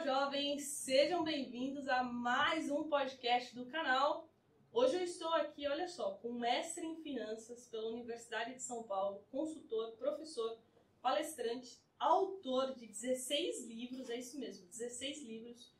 [0.00, 0.62] Olá, jovens!
[0.62, 4.26] Sejam bem-vindos a mais um podcast do canal.
[4.72, 9.22] Hoje eu estou aqui, olha só, com mestre em finanças pela Universidade de São Paulo,
[9.30, 10.58] consultor, professor,
[11.02, 15.70] palestrante, autor de 16 livros, é isso mesmo, 16 livros,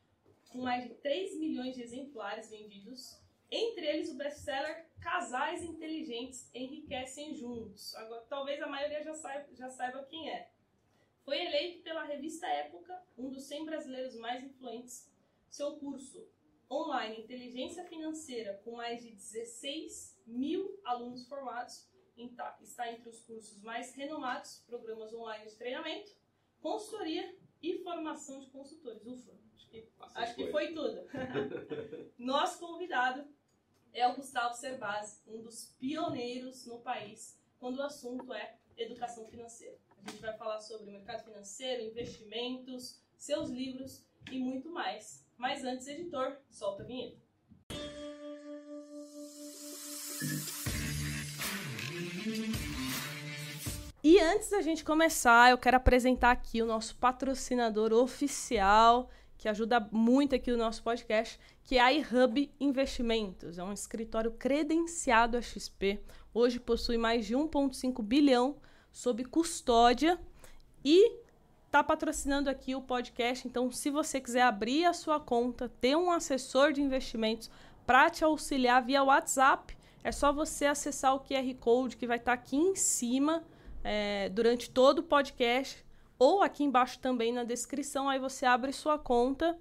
[0.51, 3.19] com mais de 3 milhões de exemplares vendidos,
[3.49, 7.95] entre eles o best-seller Casais Inteligentes Enriquecem Juntos.
[7.95, 10.51] Agora, talvez a maioria já saiba, já saiba quem é.
[11.23, 15.09] Foi eleito pela revista Época um dos 100 brasileiros mais influentes.
[15.49, 16.27] Seu curso
[16.69, 21.89] online Inteligência Financeira, com mais de 16 mil alunos formados,
[22.61, 26.11] está entre os cursos mais renomados, programas online de treinamento,
[26.61, 29.05] consultoria e formação de consultores.
[29.05, 31.01] Ufa, acho que, acho que foi tudo.
[32.17, 33.27] Nosso convidado
[33.93, 39.77] é o Gustavo Cerbasi, um dos pioneiros no país quando o assunto é educação financeira.
[40.05, 45.25] A gente vai falar sobre mercado financeiro, investimentos, seus livros e muito mais.
[45.37, 47.21] Mas antes, editor, solta a vinheta.
[54.03, 59.79] E antes da gente começar, eu quero apresentar aqui o nosso patrocinador oficial, que ajuda
[59.91, 63.59] muito aqui o nosso podcast, que é a iHub Investimentos.
[63.59, 66.03] É um escritório credenciado a XP.
[66.33, 68.59] Hoje possui mais de 1,5 bilhão
[68.91, 70.19] sob custódia
[70.83, 71.19] e
[71.65, 73.47] está patrocinando aqui o podcast.
[73.47, 77.49] Então, se você quiser abrir a sua conta, ter um assessor de investimentos
[77.85, 82.35] para te auxiliar via WhatsApp, é só você acessar o QR Code que vai estar
[82.35, 83.43] tá aqui em cima
[83.83, 85.83] é, durante todo o podcast
[86.19, 88.09] ou aqui embaixo também na descrição.
[88.09, 89.57] Aí você abre sua conta.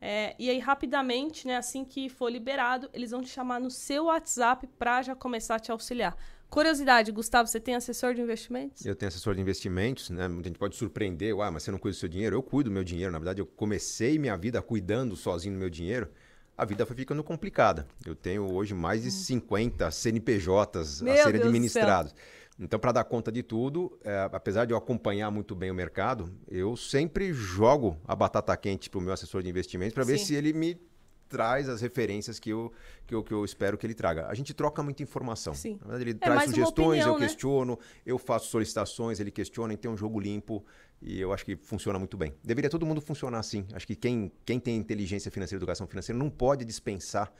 [0.00, 4.04] É, e aí, rapidamente, né, assim que for liberado, eles vão te chamar no seu
[4.04, 6.16] WhatsApp para já começar a te auxiliar.
[6.50, 8.86] Curiosidade, Gustavo, você tem assessor de investimentos?
[8.86, 10.28] Eu tenho assessor de investimentos, né?
[10.28, 12.36] Muita gente pode surpreender, ah, mas você não cuida do seu dinheiro?
[12.36, 13.10] Eu cuido do meu dinheiro.
[13.10, 16.08] Na verdade, eu comecei minha vida cuidando sozinho do meu dinheiro.
[16.56, 17.88] A vida foi ficando complicada.
[18.06, 22.14] Eu tenho hoje mais de 50 CNPJs meu a serem Deus administrados.
[22.58, 26.32] Então, para dar conta de tudo, é, apesar de eu acompanhar muito bem o mercado,
[26.48, 30.34] eu sempre jogo a batata quente para o meu assessor de investimentos para ver se
[30.34, 30.80] ele me
[31.28, 32.72] traz as referências que eu,
[33.06, 34.28] que, eu, que eu espero que ele traga.
[34.28, 35.52] A gente troca muita informação.
[35.52, 35.80] Sim.
[35.98, 37.26] Ele é traz sugestões, opinião, eu né?
[37.26, 40.64] questiono, eu faço solicitações, ele questiona, e tem um jogo limpo
[41.02, 42.34] e eu acho que funciona muito bem.
[42.42, 43.66] Deveria todo mundo funcionar assim.
[43.72, 47.32] Acho que quem, quem tem inteligência financeira, educação financeira, não pode dispensar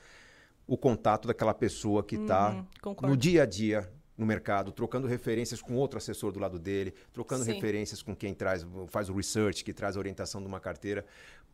[0.67, 5.61] o contato daquela pessoa que está uhum, no dia a dia no mercado, trocando referências
[5.61, 7.53] com outro assessor do lado dele, trocando Sim.
[7.53, 11.05] referências com quem traz, faz o research, que traz a orientação de uma carteira.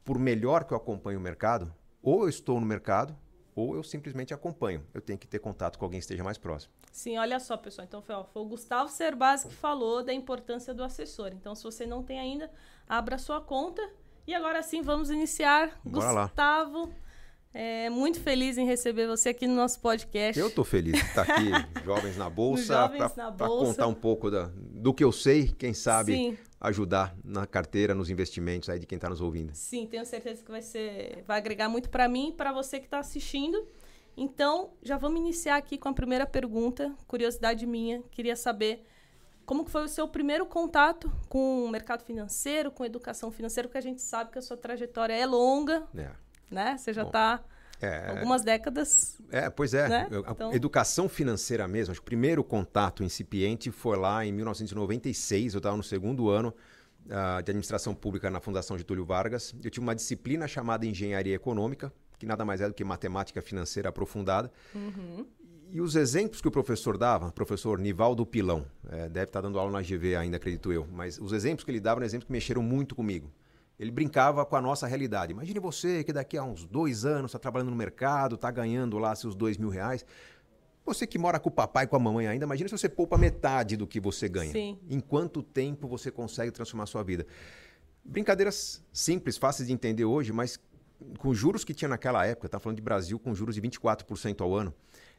[0.03, 3.15] Por melhor que eu acompanhe o mercado, ou eu estou no mercado,
[3.55, 4.85] ou eu simplesmente acompanho.
[4.93, 6.73] Eu tenho que ter contato com alguém que esteja mais próximo.
[6.91, 7.85] Sim, olha só, pessoal.
[7.85, 11.31] Então foi, ó, foi o Gustavo Cerbasi que falou da importância do assessor.
[11.33, 12.51] Então, se você não tem ainda,
[12.87, 13.81] abra sua conta.
[14.25, 15.79] E agora sim, vamos iniciar.
[15.83, 16.85] Bora Gustavo.
[16.85, 16.95] Lá.
[17.53, 20.39] É, muito feliz em receber você aqui no nosso podcast.
[20.39, 21.51] Eu estou feliz de estar aqui,
[21.83, 26.37] Jovens na Bolsa, para contar um pouco da, do que eu sei, quem sabe Sim.
[26.61, 29.53] ajudar na carteira, nos investimentos aí de quem está nos ouvindo.
[29.53, 32.85] Sim, tenho certeza que vai ser, vai agregar muito para mim e para você que
[32.85, 33.67] está assistindo.
[34.15, 38.85] Então, já vamos iniciar aqui com a primeira pergunta, curiosidade minha, queria saber
[39.45, 43.81] como foi o seu primeiro contato com o mercado financeiro, com educação financeira, porque a
[43.81, 45.83] gente sabe que a sua trajetória é longa.
[45.93, 46.77] É né?
[46.77, 47.41] Você já está
[47.81, 49.19] é, algumas décadas.
[49.31, 49.89] É, pois é.
[49.89, 50.07] Né?
[50.29, 50.53] Então...
[50.53, 51.91] Educação financeira mesmo.
[51.91, 55.53] Acho que o primeiro contato incipiente foi lá em 1996.
[55.53, 56.53] Eu estava no segundo ano
[57.07, 59.55] uh, de administração pública na Fundação Getúlio Vargas.
[59.63, 63.89] Eu tive uma disciplina chamada Engenharia Econômica, que nada mais é do que matemática financeira
[63.89, 64.51] aprofundada.
[64.75, 65.25] Uhum.
[65.71, 69.71] E os exemplos que o professor dava, professor Nivaldo Pilão, é, deve estar dando aula
[69.71, 72.61] na GV ainda, acredito eu, mas os exemplos que ele dava eram exemplos que mexeram
[72.61, 73.31] muito comigo.
[73.81, 75.31] Ele brincava com a nossa realidade.
[75.31, 79.15] Imagine você que daqui a uns dois anos está trabalhando no mercado, está ganhando lá
[79.15, 80.05] seus dois mil reais.
[80.85, 83.17] Você que mora com o papai e com a mamãe ainda, imagine se você poupa
[83.17, 84.51] metade do que você ganha.
[84.51, 84.77] Sim.
[84.87, 87.25] Em quanto tempo você consegue transformar a sua vida?
[88.05, 90.59] Brincadeiras simples, fáceis de entender hoje, mas
[91.17, 94.53] com juros que tinha naquela época, está falando de Brasil com juros de 24% ao
[94.53, 94.71] ano,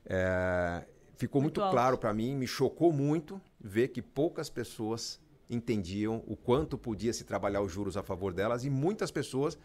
[0.07, 0.85] é,
[1.17, 5.21] ficou muito, muito claro para mim, me chocou muito ver que poucas pessoas
[5.55, 9.59] entendiam o quanto podia se trabalhar os juros a favor delas e muitas pessoas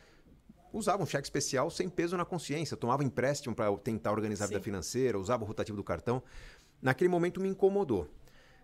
[0.71, 5.17] usavam cheque especial sem peso na consciência, tomavam empréstimo para tentar organizar a vida financeira,
[5.17, 6.21] usavam o rotativo do cartão.
[6.81, 8.07] Naquele momento me incomodou.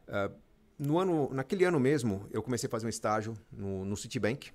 [0.08, 0.34] Uh,
[0.78, 4.52] no ano, naquele ano mesmo, eu comecei a fazer um estágio no, no Citibank.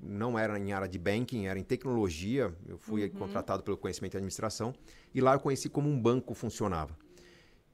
[0.00, 2.54] Não era em área de banking, era em tecnologia.
[2.66, 3.10] Eu fui uhum.
[3.10, 4.74] contratado pelo conhecimento e administração.
[5.14, 6.96] E lá eu conheci como um banco funcionava.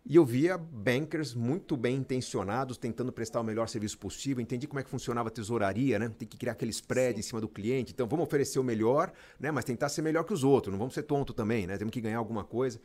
[0.09, 4.41] E eu via bankers muito bem intencionados, tentando prestar o melhor serviço possível.
[4.41, 6.09] Entendi como é que funcionava a tesouraria, né?
[6.17, 7.21] Tem que criar aquele spread Sim.
[7.21, 7.93] em cima do cliente.
[7.93, 9.51] Então, vamos oferecer o melhor, né?
[9.51, 10.71] Mas tentar ser melhor que os outros.
[10.71, 11.77] Não vamos ser tonto também, né?
[11.77, 12.81] Temos que ganhar alguma coisa.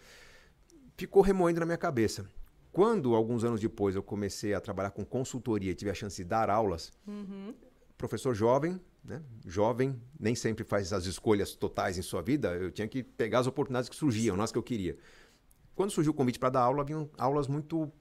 [0.98, 2.26] Ficou remoendo na minha cabeça.
[2.72, 6.28] Quando, alguns anos depois, eu comecei a trabalhar com consultoria e tive a chance de
[6.28, 7.54] dar aulas, uhum.
[7.98, 9.22] professor jovem, né?
[9.46, 12.56] jovem, nem sempre faz as escolhas totais em sua vida.
[12.56, 14.98] Eu tinha que pegar as oportunidades que surgiam, não as que eu queria.
[15.76, 17.92] Quando surgiu o convite para dar aula, vinham aulas muito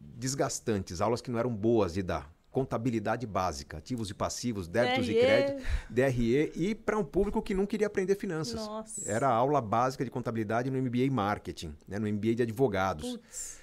[0.00, 2.32] desgastantes, aulas que não eram boas de dar.
[2.50, 5.16] Contabilidade básica, ativos e passivos, débitos DRE.
[5.16, 8.64] e crédito, DRE, e para um público que não queria aprender finanças.
[8.64, 9.10] Nossa.
[9.10, 11.98] Era a aula básica de contabilidade no MBA Marketing, né?
[11.98, 13.10] no MBA de advogados.
[13.10, 13.58] Putz.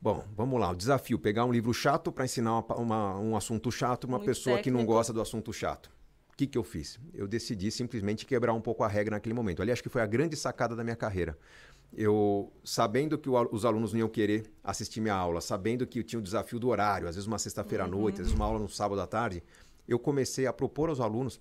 [0.00, 0.70] Bom, vamos lá.
[0.70, 4.18] O desafio: pegar um livro chato para ensinar uma, uma, um assunto chato para uma
[4.18, 4.78] Muito pessoa técnico.
[4.78, 5.90] que não gosta do assunto chato.
[6.32, 7.00] O que, que eu fiz?
[7.12, 9.60] Eu decidi simplesmente quebrar um pouco a regra naquele momento.
[9.60, 11.36] Ali, acho que foi a grande sacada da minha carreira
[11.92, 16.04] eu sabendo que o, os alunos não iam querer assistir minha aula, sabendo que eu
[16.04, 17.92] tinha o desafio do horário, às vezes uma sexta-feira uhum.
[17.92, 19.42] à noite, às vezes uma aula no sábado à tarde,
[19.86, 21.40] eu comecei a propor aos alunos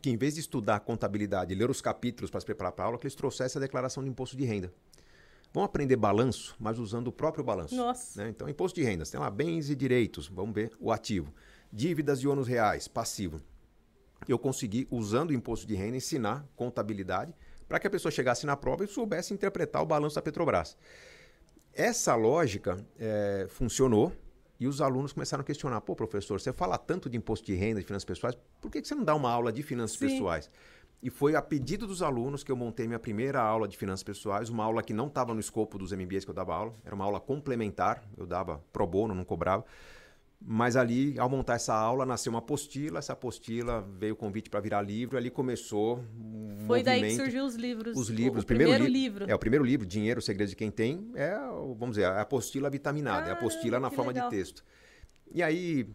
[0.00, 2.86] que, em vez de estudar contabilidade e ler os capítulos para se preparar para a
[2.86, 4.72] aula, que eles trouxessem a declaração de imposto de renda.
[5.52, 7.74] Vão aprender balanço, mas usando o próprio balanço.
[7.74, 8.22] Nossa.
[8.22, 8.30] Né?
[8.30, 11.32] Então, imposto de renda, tem lá bens e direitos, vamos ver o ativo.
[11.72, 13.40] Dívidas e ônus reais, passivo.
[14.26, 17.34] Eu consegui, usando o imposto de renda, ensinar contabilidade
[17.68, 20.76] para que a pessoa chegasse na prova e soubesse interpretar o balanço da Petrobras.
[21.74, 24.12] Essa lógica é, funcionou
[24.58, 27.80] e os alunos começaram a questionar: pô, professor, você fala tanto de imposto de renda,
[27.80, 30.08] de finanças pessoais, por que, que você não dá uma aula de finanças Sim.
[30.08, 30.50] pessoais?
[31.00, 34.48] E foi a pedido dos alunos que eu montei minha primeira aula de finanças pessoais,
[34.48, 37.04] uma aula que não estava no escopo dos MBAs que eu dava aula, era uma
[37.04, 39.64] aula complementar, eu dava pro bono, não cobrava.
[40.40, 43.00] Mas ali, ao montar essa aula, nasceu uma apostila.
[43.00, 45.16] Essa apostila veio o convite para virar livro.
[45.16, 47.96] Ali começou um Foi daí que surgiu os livros.
[47.96, 48.42] Os livros.
[48.42, 49.24] O, o primeiro, primeiro li livro.
[49.28, 51.36] É, o primeiro livro, Dinheiro, o Segredo de Quem Tem, é,
[51.76, 53.26] vamos dizer, a apostila vitaminada.
[53.26, 54.30] Ah, é a apostila na forma legal.
[54.30, 54.64] de texto.
[55.34, 55.86] E aí,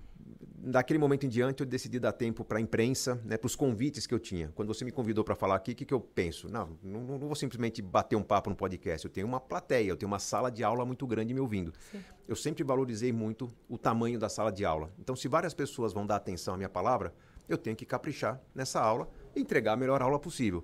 [0.65, 4.07] daquele momento em diante, eu decidi dar tempo para a imprensa, né, para os convites
[4.07, 4.49] que eu tinha.
[4.55, 6.47] Quando você me convidou para falar aqui, o que, que eu penso?
[6.49, 9.05] Não, não, não, vou simplesmente bater um papo no podcast.
[9.05, 11.73] Eu tenho uma plateia, eu tenho uma sala de aula muito grande me ouvindo.
[11.91, 12.01] Sim.
[12.27, 14.89] Eu sempre valorizei muito o tamanho da sala de aula.
[14.99, 17.13] Então, se várias pessoas vão dar atenção à minha palavra,
[17.49, 20.63] eu tenho que caprichar nessa aula e entregar a melhor aula possível.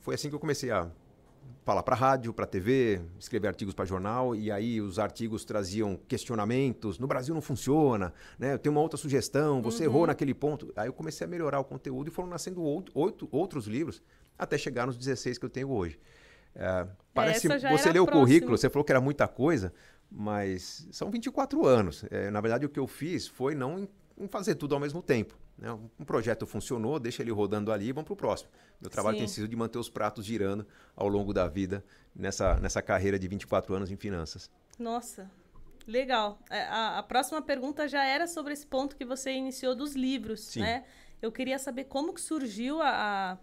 [0.00, 0.90] Foi assim que eu comecei a
[1.64, 6.98] falar para rádio, para TV, escrever artigos para jornal, e aí os artigos traziam questionamentos.
[6.98, 8.54] No Brasil não funciona, né?
[8.54, 9.90] Eu tenho uma outra sugestão, você uhum.
[9.90, 10.72] errou naquele ponto.
[10.74, 14.02] Aí eu comecei a melhorar o conteúdo e foram nascendo oito, outros livros
[14.38, 15.98] até chegar nos 16 que eu tenho hoje.
[16.54, 19.72] É, parece você leu o currículo, você falou que era muita coisa,
[20.10, 22.04] mas são 24 anos.
[22.10, 23.88] É, na verdade, o que eu fiz foi não
[24.18, 25.38] em fazer tudo ao mesmo tempo.
[25.60, 25.70] Né?
[25.98, 28.50] Um projeto funcionou, deixa ele rodando ali e vamos para o próximo.
[28.80, 29.20] Meu trabalho Sim.
[29.20, 30.66] tem sido de manter os pratos girando
[30.96, 31.84] ao longo da vida
[32.16, 34.50] nessa, nessa carreira de 24 anos em finanças.
[34.78, 35.30] Nossa,
[35.86, 36.38] legal.
[36.48, 40.40] É, a, a próxima pergunta já era sobre esse ponto que você iniciou dos livros,
[40.40, 40.60] Sim.
[40.60, 40.84] né?
[41.20, 43.32] Eu queria saber como que surgiu a...
[43.32, 43.38] a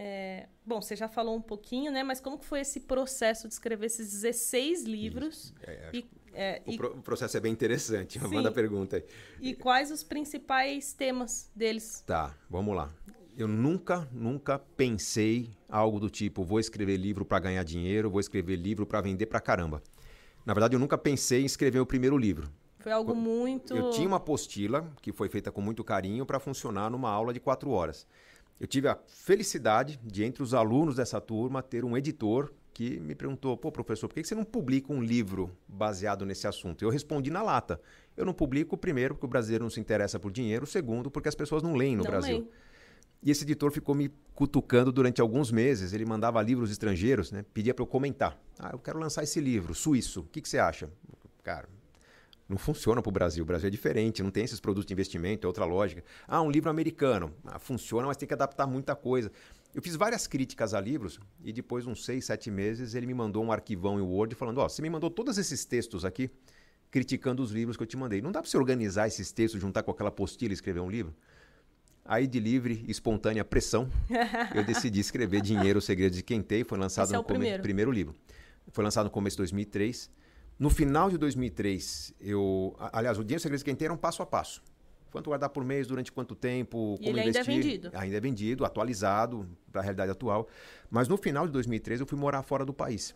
[0.00, 2.04] é, bom, você já falou um pouquinho, né?
[2.04, 5.52] Mas como que foi esse processo de escrever esses 16 livros?
[5.62, 6.08] É, e
[6.40, 6.76] é, o, e...
[6.76, 8.20] pro, o, processo é bem interessante.
[8.20, 8.28] Sim.
[8.28, 9.04] Manda a pergunta aí.
[9.40, 12.04] E quais os principais temas deles?
[12.06, 12.94] Tá, vamos lá.
[13.36, 18.54] Eu nunca, nunca pensei algo do tipo, vou escrever livro para ganhar dinheiro, vou escrever
[18.54, 19.82] livro para vender para caramba.
[20.46, 22.48] Na verdade, eu nunca pensei em escrever o primeiro livro.
[22.78, 23.76] Foi algo muito.
[23.76, 27.40] Eu tinha uma apostila que foi feita com muito carinho para funcionar numa aula de
[27.40, 28.06] quatro horas.
[28.60, 33.12] Eu tive a felicidade de, entre os alunos dessa turma, ter um editor que me
[33.16, 36.84] perguntou: pô, professor, por que você não publica um livro baseado nesse assunto?
[36.84, 37.80] Eu respondi na lata.
[38.16, 41.34] Eu não publico, primeiro, porque o brasileiro não se interessa por dinheiro, segundo, porque as
[41.34, 42.36] pessoas não leem no não Brasil.
[42.36, 42.48] Leio.
[43.20, 45.92] E esse editor ficou me cutucando durante alguns meses.
[45.92, 47.44] Ele mandava livros estrangeiros, né?
[47.52, 48.40] pedia para eu comentar.
[48.56, 50.20] Ah, eu quero lançar esse livro, suíço.
[50.20, 50.88] O que, que você acha?
[51.42, 51.68] Cara,
[52.48, 53.42] não funciona para o Brasil.
[53.42, 56.04] O Brasil é diferente, não tem esses produtos de investimento, é outra lógica.
[56.28, 57.34] Ah, um livro americano.
[57.44, 59.32] Ah, funciona, mas tem que adaptar muita coisa.
[59.78, 63.44] Eu fiz várias críticas a livros e depois, uns seis, sete meses, ele me mandou
[63.44, 66.28] um arquivão em Word falando: Ó, oh, você me mandou todos esses textos aqui
[66.90, 68.20] criticando os livros que eu te mandei.
[68.20, 71.14] Não dá para você organizar esses textos, juntar com aquela apostila e escrever um livro?
[72.04, 73.88] Aí, de livre, espontânea pressão,
[74.52, 76.64] eu decidi escrever Dinheiro, o Segredo de Quem Tem.
[76.64, 77.62] Foi lançado Esse é no é primeiro.
[77.62, 78.16] primeiro livro.
[78.72, 80.10] Foi lançado no começo de 2003.
[80.58, 82.74] No final de 2003, eu.
[82.92, 84.60] Aliás, o Dinheiro, o Segredo de Quem Tem era um passo a passo.
[85.10, 87.38] Quanto guardar por mês, durante quanto tempo, e como ele investir.
[87.38, 87.90] Ainda é vendido.
[87.94, 90.48] Ainda é vendido, atualizado para a realidade atual.
[90.90, 93.14] Mas no final de 2013 eu fui morar fora do país.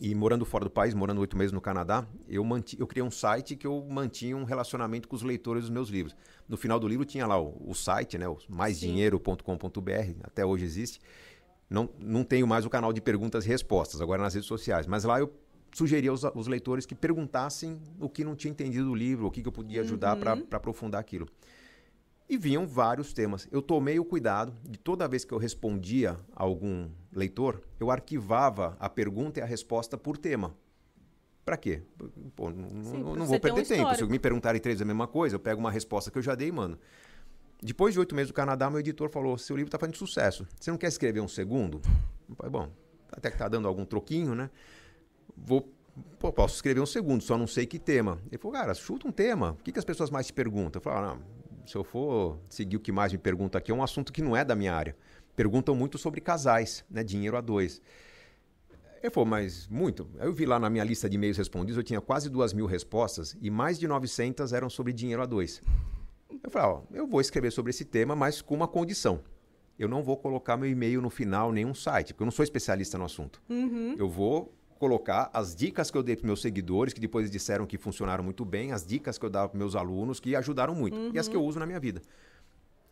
[0.00, 3.10] E morando fora do país, morando oito meses no Canadá, eu, manti, eu criei um
[3.10, 6.14] site que eu mantinha um relacionamento com os leitores dos meus livros.
[6.48, 11.00] No final do livro tinha lá o, o site, né, o maisdinheiro.com.br, até hoje existe.
[11.68, 14.86] Não, não tenho mais o canal de perguntas e respostas, agora nas redes sociais.
[14.86, 15.32] Mas lá eu
[15.72, 19.42] sugeria aos, aos, leitores que perguntassem o que não tinha entendido do livro, o que,
[19.42, 20.46] que eu podia ajudar uhum.
[20.46, 21.28] para aprofundar aquilo.
[22.28, 23.46] E vinham vários temas.
[23.52, 28.76] Eu tomei o cuidado de toda vez que eu respondia a algum leitor, eu arquivava
[28.80, 30.54] a pergunta e a resposta por tema.
[31.44, 31.82] Para quê?
[32.34, 33.94] Pô, não, Sim, não vou perder um tempo.
[33.94, 36.50] Se me perguntarem três a mesma coisa, eu pego uma resposta que eu já dei,
[36.50, 36.76] mano.
[37.62, 40.46] Depois de oito meses do Canadá, meu editor falou: seu livro está fazendo sucesso.
[40.58, 41.80] Você não quer escrever um segundo?
[42.36, 42.68] falei, bom,
[43.12, 44.50] até que está dando algum troquinho, né?
[45.36, 45.72] Vou,
[46.18, 48.20] pô, posso escrever um segundo, só não sei que tema.
[48.30, 49.52] Ele falou, cara, chuta um tema.
[49.52, 50.80] O que, que as pessoas mais te perguntam?
[50.80, 53.74] Eu falei, ah, não, se eu for seguir o que mais me pergunta aqui, é
[53.74, 54.96] um assunto que não é da minha área.
[55.34, 57.04] Perguntam muito sobre casais, né?
[57.04, 57.82] Dinheiro a dois.
[59.02, 60.08] Ele falou, mas muito.
[60.18, 63.36] Eu vi lá na minha lista de e-mails respondidos, eu tinha quase duas mil respostas
[63.40, 65.62] e mais de 900 eram sobre dinheiro a dois.
[66.42, 69.20] Eu falei, ó, eu vou escrever sobre esse tema, mas com uma condição.
[69.78, 72.96] Eu não vou colocar meu e-mail no final, nenhum site, porque eu não sou especialista
[72.96, 73.42] no assunto.
[73.48, 73.94] Uhum.
[73.98, 77.78] Eu vou colocar as dicas que eu dei para meus seguidores, que depois disseram que
[77.78, 81.10] funcionaram muito bem, as dicas que eu dava para meus alunos, que ajudaram muito, uhum.
[81.12, 81.46] e as que eu uhum.
[81.46, 82.00] uso na minha vida.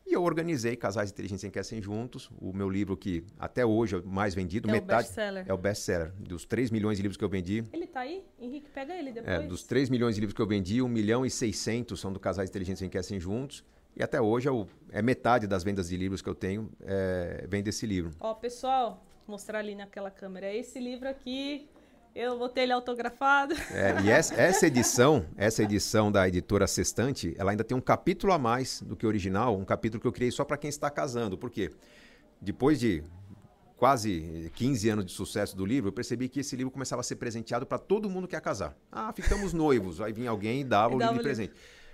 [0.06, 4.06] E eu organizei Casais Inteligentes Enriquecem Juntos, o meu livro que até hoje é o
[4.06, 6.12] mais vendido, é metade o é o best-seller.
[6.18, 7.64] Dos 3 milhões de livros que eu vendi.
[7.72, 8.22] Ele tá aí?
[8.38, 9.40] Henrique, pega ele depois.
[9.40, 12.20] É, dos 3 milhões de livros que eu vendi, 1 milhão e 600 são do
[12.20, 13.64] Casais Inteligentes Enriquecem Juntos.
[13.96, 17.46] E até hoje é, o, é, metade das vendas de livros que eu tenho é,
[17.48, 18.10] vem desse livro.
[18.20, 20.52] Ó, pessoal, mostrar ali naquela câmera.
[20.52, 21.68] Esse livro aqui
[22.14, 23.54] eu vou ter ele autografado.
[23.72, 28.32] É, e essa, essa, edição, essa edição da editora Sextante, ela ainda tem um capítulo
[28.32, 30.88] a mais do que o original, um capítulo que eu criei só para quem está
[30.90, 31.36] casando.
[31.36, 31.72] Por quê?
[32.40, 33.02] Depois de
[33.76, 37.16] quase 15 anos de sucesso do livro, eu percebi que esse livro começava a ser
[37.16, 38.76] presenteado para todo mundo que ia casar.
[38.92, 40.00] Ah, ficamos noivos.
[40.00, 41.52] Aí vinha alguém e dava e o livro de presente.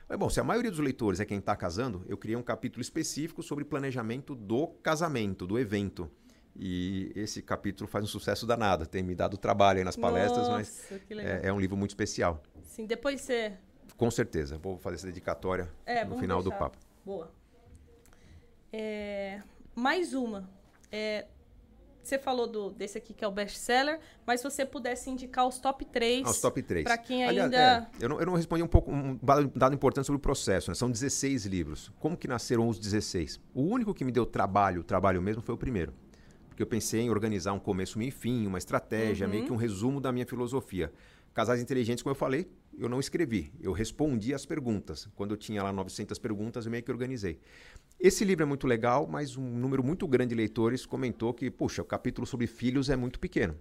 [0.09, 2.83] Mas, bom, se a maioria dos leitores é quem está casando, eu criei um capítulo
[2.83, 6.11] específico sobre planejamento do casamento, do evento.
[6.57, 8.87] E esse capítulo faz um sucesso danado.
[8.87, 12.43] Tem me dado trabalho aí nas palestras, Nossa, mas é, é, um livro muito especial.
[12.63, 13.55] Sim, depois você.
[13.97, 14.59] Com certeza.
[14.59, 16.57] Vou fazer essa dedicatória é, no final deixar.
[16.57, 16.79] do papo.
[17.05, 17.31] Boa.
[18.73, 19.43] É,
[19.75, 20.49] mais uma.
[20.93, 21.27] É,
[22.03, 25.59] você falou do, desse aqui que é o best-seller, mas se você pudesse indicar os
[25.59, 26.27] top 3.
[26.27, 26.85] Ah, os top 3.
[26.85, 27.57] Para quem ainda.
[27.57, 29.19] é, eu, não, eu não respondi um pouco, um
[29.55, 30.71] dado importante sobre o processo.
[30.71, 30.75] Né?
[30.75, 31.93] São 16 livros.
[32.01, 33.41] Como que nasceram os 16?
[33.55, 35.93] O único que me deu trabalho, trabalho mesmo, foi o primeiro
[36.61, 39.33] porque eu pensei em organizar um começo, meio e fim, uma estratégia, uhum.
[39.33, 40.93] meio que um resumo da minha filosofia.
[41.33, 45.09] Casais Inteligentes, como eu falei, eu não escrevi, eu respondi as perguntas.
[45.15, 47.39] Quando eu tinha lá 900 perguntas, eu meio que organizei.
[47.99, 51.81] Esse livro é muito legal, mas um número muito grande de leitores comentou que, puxa,
[51.81, 53.57] o capítulo sobre filhos é muito pequeno.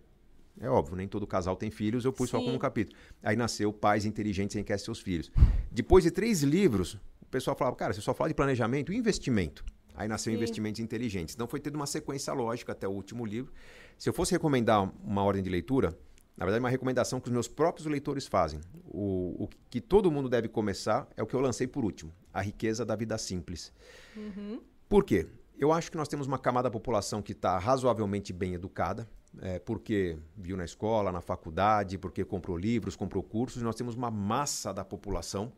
[0.60, 2.38] É óbvio, nem todo casal tem filhos, eu pus Sim.
[2.38, 2.98] só como capítulo.
[3.24, 5.32] Aí nasceu Pais Inteligentes em Quer Seus Filhos.
[5.72, 9.64] Depois de três livros, o pessoal falava, cara, você só fala de planejamento e investimento.
[10.00, 10.38] Aí nasceu Sim.
[10.38, 11.36] Investimentos Inteligentes.
[11.36, 13.52] Então foi tendo uma sequência lógica até o último livro.
[13.98, 15.94] Se eu fosse recomendar uma ordem de leitura,
[16.38, 18.62] na verdade, uma recomendação que os meus próprios leitores fazem.
[18.86, 22.40] O, o que todo mundo deve começar é o que eu lancei por último: A
[22.40, 23.74] Riqueza da Vida Simples.
[24.16, 24.62] Uhum.
[24.88, 25.28] Por quê?
[25.58, 29.06] Eu acho que nós temos uma camada da população que está razoavelmente bem educada,
[29.42, 33.62] é, porque viu na escola, na faculdade, porque comprou livros, comprou cursos.
[33.62, 35.52] Nós temos uma massa da população,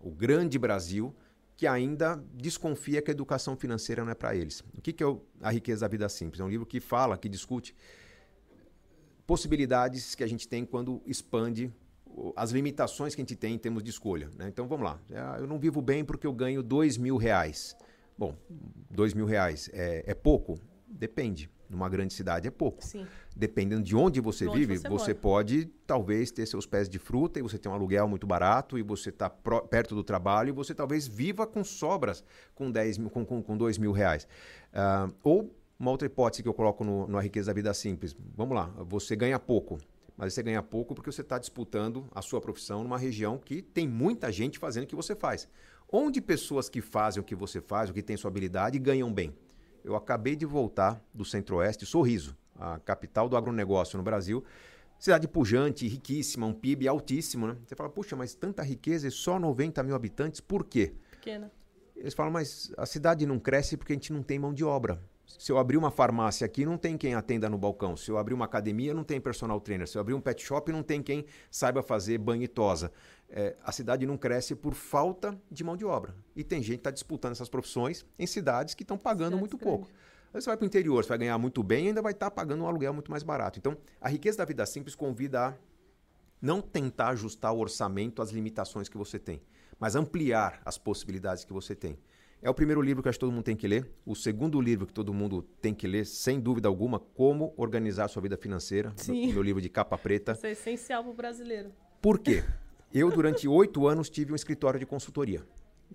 [0.00, 1.14] o grande Brasil,
[1.58, 4.60] que ainda desconfia que a educação financeira não é para eles.
[4.78, 6.40] O que, que é o, A Riqueza da Vida Simples?
[6.40, 7.74] É um livro que fala, que discute
[9.26, 11.74] possibilidades que a gente tem quando expande
[12.36, 14.30] as limitações que a gente tem em termos de escolha.
[14.38, 14.46] Né?
[14.46, 15.00] Então vamos lá.
[15.10, 17.76] É, eu não vivo bem porque eu ganho dois mil reais.
[18.16, 18.36] Bom,
[18.88, 20.60] dois mil reais é, é pouco?
[20.86, 22.84] Depende numa grande cidade é pouco.
[22.84, 23.06] Sim.
[23.36, 26.98] Dependendo de onde você de onde vive, você, você pode talvez ter seus pés de
[26.98, 30.52] fruta e você tem um aluguel muito barato e você está perto do trabalho e
[30.52, 34.26] você talvez viva com sobras com 10 mil, com, com, com 2 mil reais.
[34.72, 38.16] Uh, ou uma outra hipótese que eu coloco no, no A Riqueza da Vida Simples.
[38.36, 39.78] Vamos lá, você ganha pouco.
[40.16, 43.86] Mas você ganha pouco porque você está disputando a sua profissão numa região que tem
[43.86, 45.48] muita gente fazendo o que você faz.
[45.90, 49.32] Onde pessoas que fazem o que você faz, o que tem sua habilidade, ganham bem.
[49.84, 54.44] Eu acabei de voltar do Centro-Oeste, Sorriso, a capital do agronegócio no Brasil.
[54.98, 57.56] Cidade pujante, riquíssima, um PIB altíssimo, né?
[57.64, 60.94] Você fala, puxa, mas tanta riqueza e só 90 mil habitantes, por quê?
[61.10, 61.52] Pequena.
[61.94, 65.00] Eles falam, mas a cidade não cresce porque a gente não tem mão de obra.
[65.38, 67.96] Se eu abrir uma farmácia aqui, não tem quem atenda no balcão.
[67.96, 69.86] Se eu abrir uma academia, não tem personal trainer.
[69.86, 72.90] Se eu abrir um pet shop, não tem quem saiba fazer banho e tosa.
[73.30, 76.14] É, a cidade não cresce por falta de mão de obra.
[76.34, 79.58] E tem gente que está disputando essas profissões em cidades que estão pagando cidades muito
[79.58, 79.86] grandes.
[79.86, 79.98] pouco.
[80.32, 82.26] Aí você vai para o interior, você vai ganhar muito bem e ainda vai estar
[82.26, 83.58] tá pagando um aluguel muito mais barato.
[83.58, 85.54] Então, a riqueza da vida simples convida a
[86.40, 89.42] não tentar ajustar o orçamento às limitações que você tem,
[89.78, 91.98] mas ampliar as possibilidades que você tem.
[92.40, 93.90] É o primeiro livro que acho que todo mundo tem que ler.
[94.06, 98.22] O segundo livro que todo mundo tem que ler, sem dúvida alguma, Como Organizar Sua
[98.22, 98.92] Vida Financeira.
[98.96, 99.32] Sim.
[99.32, 100.32] Meu livro de capa preta.
[100.32, 101.72] Isso é essencial para o brasileiro.
[102.00, 102.44] Por quê?
[102.92, 105.44] Eu, durante oito anos, tive um escritório de consultoria.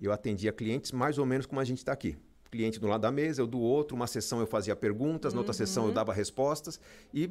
[0.00, 2.16] Eu atendia clientes mais ou menos como a gente está aqui.
[2.50, 3.96] Cliente do lado da mesa, eu do outro.
[3.96, 6.80] Uma sessão eu fazia perguntas, na outra sessão eu dava respostas.
[7.12, 7.30] E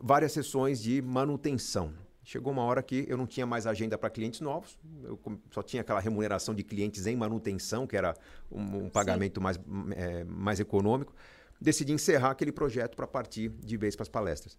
[0.00, 1.92] várias sessões de manutenção.
[2.24, 5.18] Chegou uma hora que eu não tinha mais agenda para clientes novos, eu
[5.50, 8.14] só tinha aquela remuneração de clientes em manutenção, que era
[8.52, 9.58] um, um pagamento mais,
[9.96, 11.14] é, mais econômico.
[11.58, 14.58] Decidi encerrar aquele projeto para partir de vez para as palestras.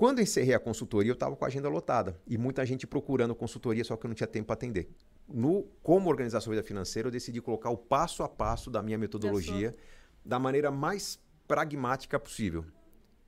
[0.00, 3.84] Quando encerrei a consultoria, eu estava com a agenda lotada e muita gente procurando consultoria,
[3.84, 4.88] só que eu não tinha tempo para atender.
[5.28, 8.96] No Como Organizar Sua Vida Financeira, eu decidi colocar o passo a passo da minha
[8.96, 9.76] metodologia
[10.24, 12.64] da maneira mais pragmática possível.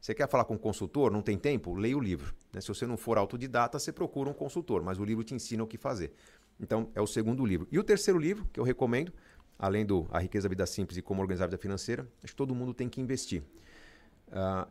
[0.00, 1.12] Você quer falar com um consultor?
[1.12, 1.74] Não tem tempo?
[1.74, 2.34] Leia o livro.
[2.50, 2.58] Né?
[2.62, 5.66] Se você não for autodidata, você procura um consultor, mas o livro te ensina o
[5.66, 6.14] que fazer.
[6.58, 7.68] Então, é o segundo livro.
[7.70, 9.12] E o terceiro livro, que eu recomendo,
[9.58, 12.36] além do A Riqueza da Vida Simples e Como Organizar a Vida Financeira, acho que
[12.38, 13.42] todo mundo tem que investir.
[14.28, 14.66] Uh,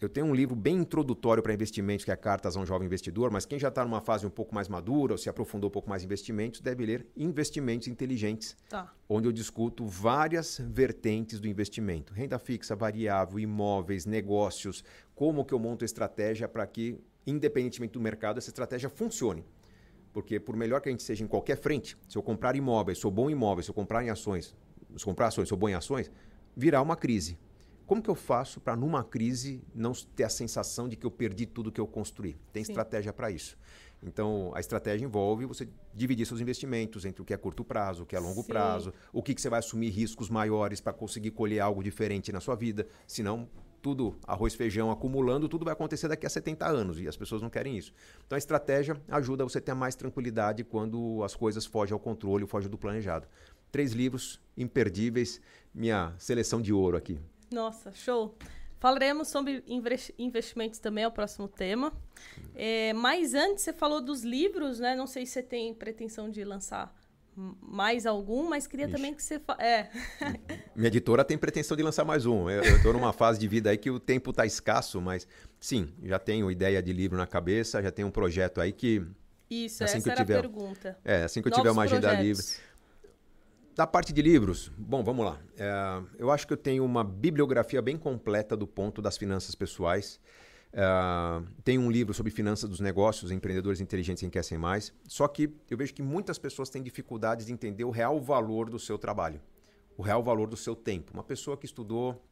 [0.00, 3.30] eu tenho um livro bem introdutório para investimentos, que é Cartas a um Jovem Investidor,
[3.30, 5.88] mas quem já está numa fase um pouco mais madura ou se aprofundou um pouco
[5.88, 8.92] mais em investimentos, deve ler Investimentos Inteligentes, tá.
[9.08, 12.12] onde eu discuto várias vertentes do investimento.
[12.12, 14.84] Renda fixa, variável, imóveis, negócios,
[15.14, 19.46] como que eu monto estratégia para que, independentemente do mercado, essa estratégia funcione.
[20.12, 23.10] Porque por melhor que a gente seja em qualquer frente, se eu comprar imóveis, sou
[23.10, 24.54] bom em imóveis, se eu comprar em ações,
[24.94, 26.10] se eu comprar ações, sou bom em ações,
[26.54, 27.38] virá uma crise
[27.86, 31.46] como que eu faço para, numa crise, não ter a sensação de que eu perdi
[31.46, 32.36] tudo que eu construí?
[32.52, 32.72] Tem Sim.
[32.72, 33.56] estratégia para isso.
[34.02, 38.06] Então, a estratégia envolve você dividir seus investimentos entre o que é curto prazo, o
[38.06, 38.48] que é longo Sim.
[38.48, 42.40] prazo, o que, que você vai assumir riscos maiores para conseguir colher algo diferente na
[42.40, 42.86] sua vida.
[43.06, 43.48] Senão,
[43.80, 47.48] tudo, arroz, feijão acumulando, tudo vai acontecer daqui a 70 anos e as pessoas não
[47.48, 47.92] querem isso.
[48.26, 52.46] Então, a estratégia ajuda você a ter mais tranquilidade quando as coisas fogem ao controle,
[52.46, 53.28] fogem do planejado.
[53.70, 55.40] Três livros imperdíveis,
[55.72, 57.18] minha seleção de ouro aqui.
[57.50, 58.36] Nossa, show.
[58.78, 59.64] Falaremos sobre
[60.18, 61.92] investimentos também, é o próximo tema.
[62.54, 64.94] É, mas antes, você falou dos livros, né?
[64.94, 66.94] Não sei se você tem pretensão de lançar
[67.36, 68.94] mais algum, mas queria Ixi.
[68.94, 69.38] também que você...
[69.38, 69.56] Fa...
[69.58, 69.90] É.
[70.74, 72.48] Minha editora tem pretensão de lançar mais um.
[72.48, 75.26] Eu estou numa fase de vida aí que o tempo está escasso, mas
[75.60, 79.02] sim, já tenho ideia de livro na cabeça, já tenho um projeto aí que...
[79.48, 80.98] Isso, assim essa era tiver, a pergunta.
[81.04, 82.44] É, assim que eu Novos tiver uma agenda livre
[83.76, 85.38] da parte de livros, bom, vamos lá.
[85.58, 90.18] É, eu acho que eu tenho uma bibliografia bem completa do ponto das finanças pessoais.
[90.72, 90.82] É,
[91.62, 94.94] tenho um livro sobre finanças dos negócios, empreendedores inteligentes enriquecem mais.
[95.06, 98.78] Só que eu vejo que muitas pessoas têm dificuldades de entender o real valor do
[98.78, 99.42] seu trabalho,
[99.94, 101.12] o real valor do seu tempo.
[101.12, 102.24] Uma pessoa que estudou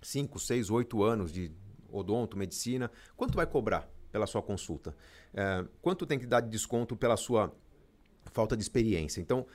[0.00, 1.50] 5, 6, 8 anos de
[1.90, 4.94] odonto, medicina, quanto vai cobrar pela sua consulta?
[5.34, 7.52] É, quanto tem que dar de desconto pela sua
[8.32, 9.20] falta de experiência?
[9.20, 9.46] Então,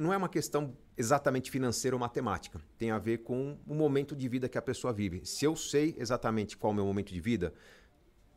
[0.00, 2.58] não é uma questão exatamente financeira ou matemática.
[2.78, 5.20] Tem a ver com o momento de vida que a pessoa vive.
[5.24, 7.52] Se eu sei exatamente qual é o meu momento de vida,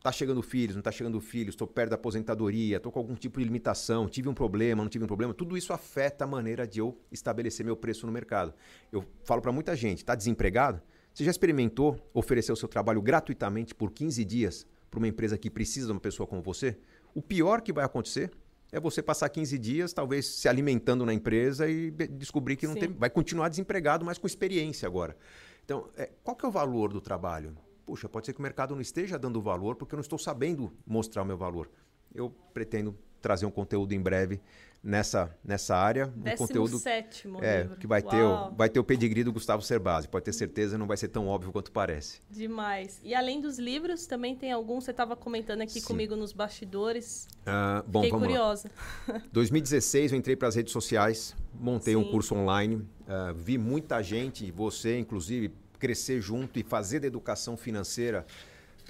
[0.04, 3.40] tá chegando filhos, não tá chegando filhos, estou perto da aposentadoria, estou com algum tipo
[3.40, 6.80] de limitação, tive um problema, não tive um problema, tudo isso afeta a maneira de
[6.80, 8.54] eu estabelecer meu preço no mercado.
[8.92, 10.82] Eu falo para muita gente, está desempregado?
[11.14, 15.50] Você já experimentou oferecer o seu trabalho gratuitamente por 15 dias para uma empresa que
[15.50, 16.78] precisa de uma pessoa como você?
[17.16, 18.32] O pior que vai acontecer
[18.74, 22.92] é você passar 15 dias, talvez se alimentando na empresa e descobrir que não tem,
[22.92, 25.16] vai continuar desempregado, mas com experiência agora.
[25.64, 27.56] Então, é, qual que é o valor do trabalho?
[27.86, 30.74] Puxa, pode ser que o mercado não esteja dando valor porque eu não estou sabendo
[30.88, 31.70] mostrar o meu valor.
[32.16, 34.42] Eu pretendo trazer um conteúdo em breve
[34.84, 36.14] nessa, nessa área.
[36.16, 37.78] Um Décimo conteúdo sétimo é, livro.
[37.78, 40.10] que vai ter, o, vai ter o pedigree do Gustavo Cerbasi.
[40.10, 42.22] Pode ter certeza, não vai ser tão óbvio quanto parece.
[42.30, 43.00] Demais.
[43.02, 45.88] E além dos livros, também tem algum, você estava comentando aqui Sim.
[45.88, 47.30] comigo nos bastidores.
[47.48, 48.70] Uh, bom, Fiquei curiosa.
[49.08, 49.24] Lá.
[49.32, 52.02] 2016 eu entrei para as redes sociais, montei Sim.
[52.02, 57.56] um curso online, uh, vi muita gente, você inclusive, crescer junto e fazer da educação
[57.56, 58.26] financeira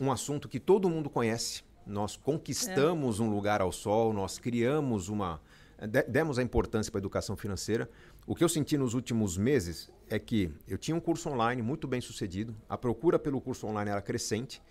[0.01, 1.63] um assunto que todo mundo conhece.
[1.85, 3.23] Nós conquistamos é.
[3.23, 5.41] um lugar ao sol, nós criamos uma,
[6.07, 7.89] demos a importância para a educação financeira.
[8.25, 11.87] O que eu senti nos últimos meses é que eu tinha um curso online muito
[11.87, 14.61] bem sucedido, a procura pelo curso online era crescente,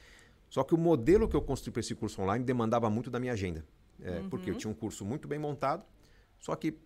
[0.48, 3.32] só que o modelo que eu construí para esse curso online demandava muito da minha
[3.32, 3.64] agenda.
[4.00, 4.28] É, uhum.
[4.28, 5.84] Porque eu tinha um curso muito bem montado,
[6.38, 6.76] só que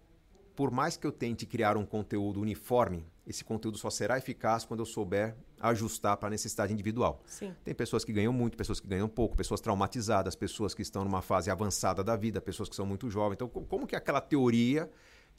[0.55, 4.81] por mais que eu tente criar um conteúdo uniforme, esse conteúdo só será eficaz quando
[4.81, 7.23] eu souber ajustar para a necessidade individual.
[7.27, 7.55] Sim.
[7.65, 11.23] Tem pessoas que ganham muito, pessoas que ganham pouco, pessoas traumatizadas, pessoas que estão numa
[11.23, 13.35] fase avançada da vida, pessoas que são muito jovens.
[13.35, 14.91] Então, como que aquela teoria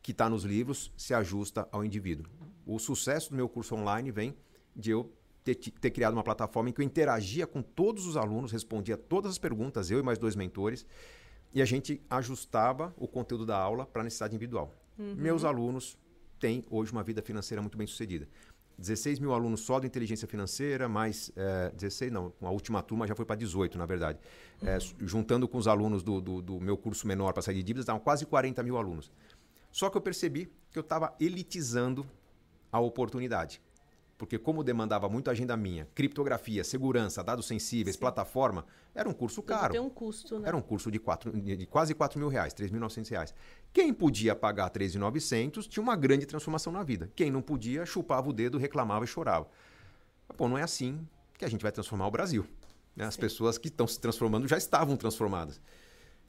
[0.01, 2.25] que está nos livros se ajusta ao indivíduo?
[2.65, 4.35] O sucesso do meu curso online vem
[4.75, 5.11] de eu
[5.43, 9.31] ter, ter criado uma plataforma em que eu interagia com todos os alunos, respondia todas
[9.31, 10.85] as perguntas, eu e mais dois mentores,
[11.53, 14.75] e a gente ajustava o conteúdo da aula para a necessidade individual.
[14.97, 15.15] Uhum.
[15.15, 15.97] Meus alunos
[16.39, 18.27] tem hoje uma vida financeira muito bem sucedida.
[18.77, 23.15] 16 mil alunos só da inteligência financeira, mais é, 16, não, a última turma já
[23.15, 24.19] foi para 18, na verdade.
[24.61, 27.83] É, juntando com os alunos do, do, do meu curso menor para sair de dívidas,
[27.83, 29.11] estavam quase 40 mil alunos.
[29.71, 32.05] Só que eu percebi que eu estava elitizando
[32.71, 33.61] a oportunidade.
[34.17, 37.99] Porque como demandava muito agenda minha, criptografia, segurança, dados sensíveis, Sim.
[37.99, 39.73] plataforma, era um curso caro.
[39.73, 40.47] Tem um custo, né?
[40.47, 43.33] Era um curso de, quatro, de quase 4 mil reais, 3.900 reais.
[43.71, 47.11] Quem podia pagar 3.900 tinha uma grande transformação na vida.
[47.15, 49.47] Quem não podia, chupava o dedo, reclamava e chorava.
[50.35, 50.99] Pô, não é assim
[51.37, 52.43] que a gente vai transformar o Brasil.
[52.95, 53.05] Né?
[53.05, 53.21] As Sim.
[53.21, 55.61] pessoas que estão se transformando já estavam transformadas.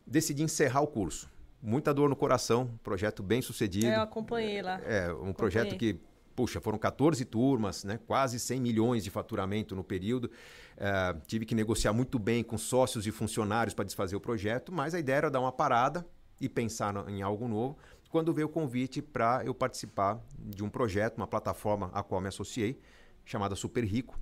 [0.06, 1.30] Decidi encerrar o curso.
[1.60, 3.86] Muita dor no coração, projeto bem sucedido.
[3.86, 4.78] É, eu acompanhei lá.
[4.84, 5.34] É, um acompanhei.
[5.34, 5.98] projeto que
[6.38, 7.98] puxa, foram 14 turmas, né?
[8.06, 10.26] quase 100 milhões de faturamento no período.
[10.26, 14.94] Uh, tive que negociar muito bem com sócios e funcionários para desfazer o projeto, mas
[14.94, 16.06] a ideia era dar uma parada
[16.40, 17.76] e pensar em algo novo.
[18.08, 22.28] Quando veio o convite para eu participar de um projeto, uma plataforma a qual me
[22.28, 22.78] associei,
[23.24, 24.16] chamada Super Rico,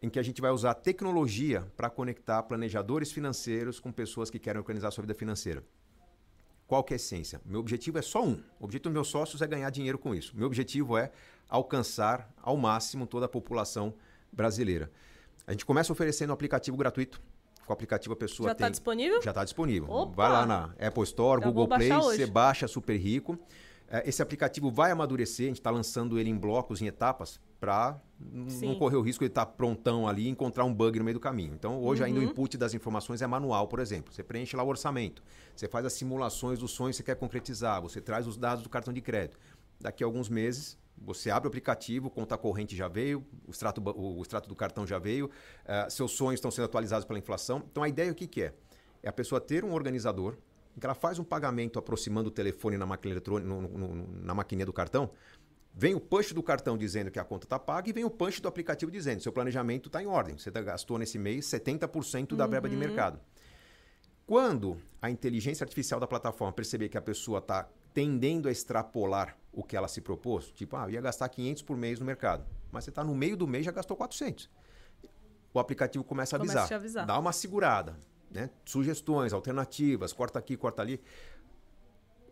[0.00, 4.60] em que a gente vai usar tecnologia para conectar planejadores financeiros com pessoas que querem
[4.60, 5.64] organizar sua vida financeira.
[6.70, 7.40] Qual que é a essência?
[7.44, 8.40] Meu objetivo é só um.
[8.60, 10.36] O objetivo dos meus sócios é ganhar dinheiro com isso.
[10.36, 11.10] Meu objetivo é
[11.50, 13.92] alcançar ao máximo toda a população
[14.32, 14.90] brasileira.
[15.46, 17.20] A gente começa oferecendo um aplicativo gratuito.
[17.66, 19.20] Com o aplicativo a pessoa Já está disponível?
[19.22, 19.90] Já está disponível.
[19.90, 20.14] Opa!
[20.14, 23.38] Vai lá na Apple Store, Já Google Play, você baixa Super Rico.
[23.88, 28.00] É, esse aplicativo vai amadurecer, a gente está lançando ele em blocos, em etapas, para
[28.20, 31.16] não correr o risco de estar tá prontão ali e encontrar um bug no meio
[31.16, 31.52] do caminho.
[31.54, 32.06] Então, hoje uhum.
[32.06, 32.30] ainda o uhum.
[32.30, 34.14] input das informações é manual, por exemplo.
[34.14, 35.24] Você preenche lá o orçamento,
[35.56, 38.68] você faz as simulações dos sonhos que você quer concretizar, você traz os dados do
[38.68, 39.36] cartão de crédito.
[39.80, 44.20] Daqui a alguns meses, você abre o aplicativo, conta corrente já veio, o extrato, o
[44.22, 47.62] extrato do cartão já veio, uh, seus sonhos estão sendo atualizados pela inflação.
[47.70, 48.54] Então, a ideia o que, que é?
[49.02, 50.36] É a pessoa ter um organizador
[50.78, 54.64] que ela faz um pagamento aproximando o telefone na máquina eletrônica, no, no, na maquininha
[54.64, 55.10] do cartão,
[55.74, 58.40] vem o punch do cartão dizendo que a conta está paga e vem o punch
[58.40, 60.38] do aplicativo dizendo que seu planejamento está em ordem.
[60.38, 62.50] Você tá, gastou nesse mês 70% da uhum.
[62.50, 62.80] verba de uhum.
[62.80, 63.20] mercado.
[64.30, 69.64] Quando a inteligência artificial da plataforma perceber que a pessoa está tendendo a extrapolar o
[69.64, 72.84] que ela se propôs, tipo, ah, eu ia gastar 500 por mês no mercado, mas
[72.84, 74.48] você está no meio do mês já gastou 400.
[75.52, 77.06] O aplicativo começa a avisar, começa avisar.
[77.06, 77.98] dá uma segurada,
[78.30, 78.50] né?
[78.64, 81.00] Sugestões, alternativas, corta aqui, corta ali.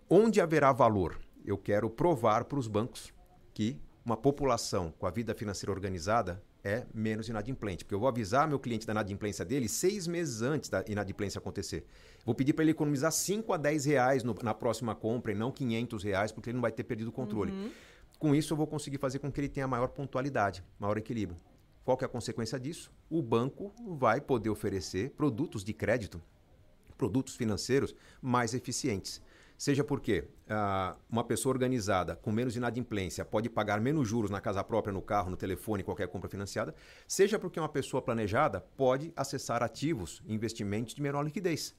[0.08, 1.18] Onde haverá valor?
[1.44, 3.12] Eu quero provar para os bancos
[3.52, 7.84] que uma população com a vida financeira organizada é menos inadimplente.
[7.84, 11.84] Porque eu vou avisar meu cliente da inadimplência dele seis meses antes da inadimplência acontecer.
[12.24, 15.50] Vou pedir para ele economizar 5 a 10 reais no, na próxima compra e não
[15.50, 17.52] 500 reais, porque ele não vai ter perdido o controle.
[17.52, 17.70] Uhum.
[18.18, 21.38] Com isso, eu vou conseguir fazer com que ele tenha maior pontualidade, maior equilíbrio.
[21.84, 22.92] Qual que é a consequência disso?
[23.08, 26.20] O banco vai poder oferecer produtos de crédito,
[26.98, 29.22] produtos financeiros mais eficientes.
[29.58, 34.62] Seja porque uh, uma pessoa organizada com menos inadimplência pode pagar menos juros na casa
[34.62, 36.72] própria, no carro, no telefone, qualquer compra financiada,
[37.08, 41.74] seja porque uma pessoa planejada pode acessar ativos, investimentos de menor liquidez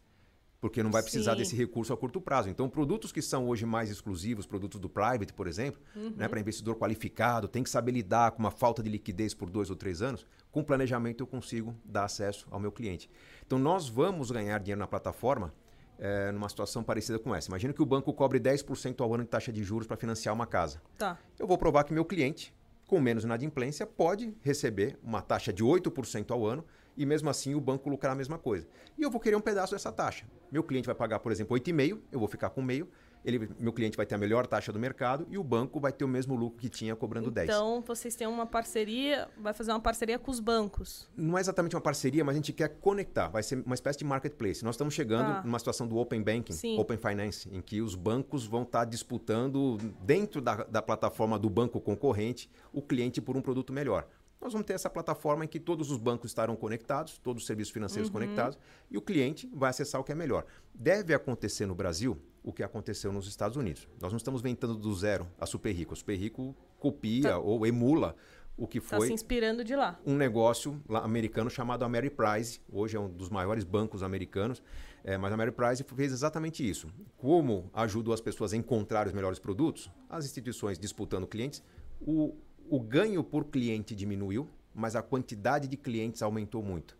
[0.62, 1.38] porque não vai precisar Sim.
[1.38, 2.50] desse recurso a curto prazo.
[2.50, 6.14] Então, produtos que são hoje mais exclusivos, produtos do private, por exemplo, uhum.
[6.18, 9.70] né, para investidor qualificado, tem que saber lidar com uma falta de liquidez por dois
[9.70, 13.10] ou três anos, com planejamento eu consigo dar acesso ao meu cliente.
[13.46, 15.54] Então, nós vamos ganhar dinheiro na plataforma
[16.00, 17.50] é, numa situação parecida com essa.
[17.50, 20.48] Imagina que o banco cobre 10% ao ano de taxa de juros para financiar uma
[20.48, 20.82] casa.
[20.98, 21.20] Tá.
[21.38, 22.54] Eu vou provar que meu cliente,
[22.88, 27.62] com menos inadimplência, pode receber uma taxa de 8% ao ano e mesmo assim o
[27.62, 28.68] banco lucrar a mesma coisa.
[28.98, 30.26] E eu vou querer um pedaço dessa taxa.
[30.52, 32.90] Meu cliente vai pagar, por exemplo, 8,5, eu vou ficar com meio.
[33.24, 36.06] Ele, meu cliente vai ter a melhor taxa do mercado e o banco vai ter
[36.06, 37.50] o mesmo lucro que tinha cobrando então, 10.
[37.50, 41.08] Então, vocês têm uma parceria, vai fazer uma parceria com os bancos.
[41.16, 44.06] Não é exatamente uma parceria, mas a gente quer conectar, vai ser uma espécie de
[44.06, 44.64] marketplace.
[44.64, 45.42] Nós estamos chegando ah.
[45.44, 46.80] numa situação do Open Banking, Sim.
[46.80, 51.80] Open Finance, em que os bancos vão estar disputando dentro da, da plataforma do banco
[51.82, 54.08] concorrente o cliente por um produto melhor
[54.42, 57.74] nós vamos ter essa plataforma em que todos os bancos estarão conectados, todos os serviços
[57.74, 58.14] financeiros uhum.
[58.14, 58.58] conectados,
[58.90, 60.46] e o cliente vai acessar o que é melhor.
[60.74, 63.88] Deve acontecer no Brasil o que aconteceu nos Estados Unidos.
[64.02, 65.94] Nós não estamos inventando do zero a Super Rico.
[65.94, 67.40] A Super Rico copia tá.
[67.40, 68.16] ou emula
[68.56, 68.98] o que tá foi.
[69.00, 70.00] Está se inspirando de lá.
[70.06, 72.62] Um negócio lá, americano chamado Ameriprise.
[72.72, 74.62] Hoje é um dos maiores bancos americanos.
[75.04, 76.88] É, mas a Ameriprise fez exatamente isso.
[77.18, 81.64] Como ajudou as pessoas a encontrar os melhores produtos, as instituições disputando clientes,
[82.02, 82.36] o,
[82.70, 86.98] o ganho por cliente diminuiu, mas a quantidade de clientes aumentou muito.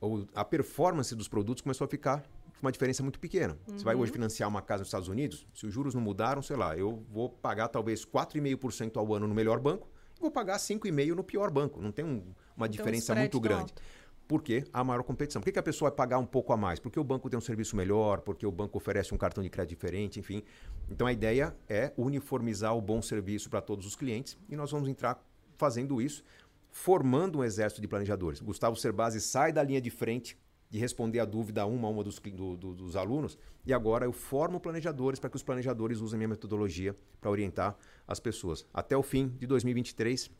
[0.00, 3.58] Ou a performance dos produtos começou a ficar com uma diferença muito pequena.
[3.68, 3.78] Uhum.
[3.78, 4.14] Você vai hoje uhum.
[4.14, 7.28] financiar uma casa nos Estados Unidos, se os juros não mudaram, sei lá, eu vou
[7.28, 9.88] pagar talvez 4,5% ao ano no melhor banco,
[10.20, 11.80] vou pagar 5,5% no pior banco.
[11.80, 12.22] Não tem um,
[12.56, 13.72] uma então, diferença muito grande.
[13.72, 13.82] Alto.
[14.30, 14.62] Por quê?
[14.72, 15.42] A maior competição.
[15.42, 16.78] Por que, que a pessoa vai pagar um pouco a mais?
[16.78, 19.70] Porque o banco tem um serviço melhor, porque o banco oferece um cartão de crédito
[19.70, 20.44] diferente, enfim.
[20.88, 24.88] Então a ideia é uniformizar o bom serviço para todos os clientes e nós vamos
[24.88, 25.20] entrar
[25.58, 26.22] fazendo isso,
[26.70, 28.40] formando um exército de planejadores.
[28.40, 30.38] Gustavo Cerbasi sai da linha de frente
[30.70, 33.36] de responder a dúvida uma a uma dos, do, do, dos alunos.
[33.66, 38.20] E agora eu formo planejadores para que os planejadores usem minha metodologia para orientar as
[38.20, 38.64] pessoas.
[38.72, 40.30] Até o fim de 2023,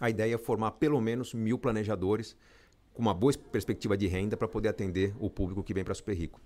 [0.00, 2.34] a ideia é formar pelo menos mil planejadores
[2.92, 6.14] com uma boa perspectiva de renda para poder atender o público que vem para Super
[6.14, 6.40] Rico.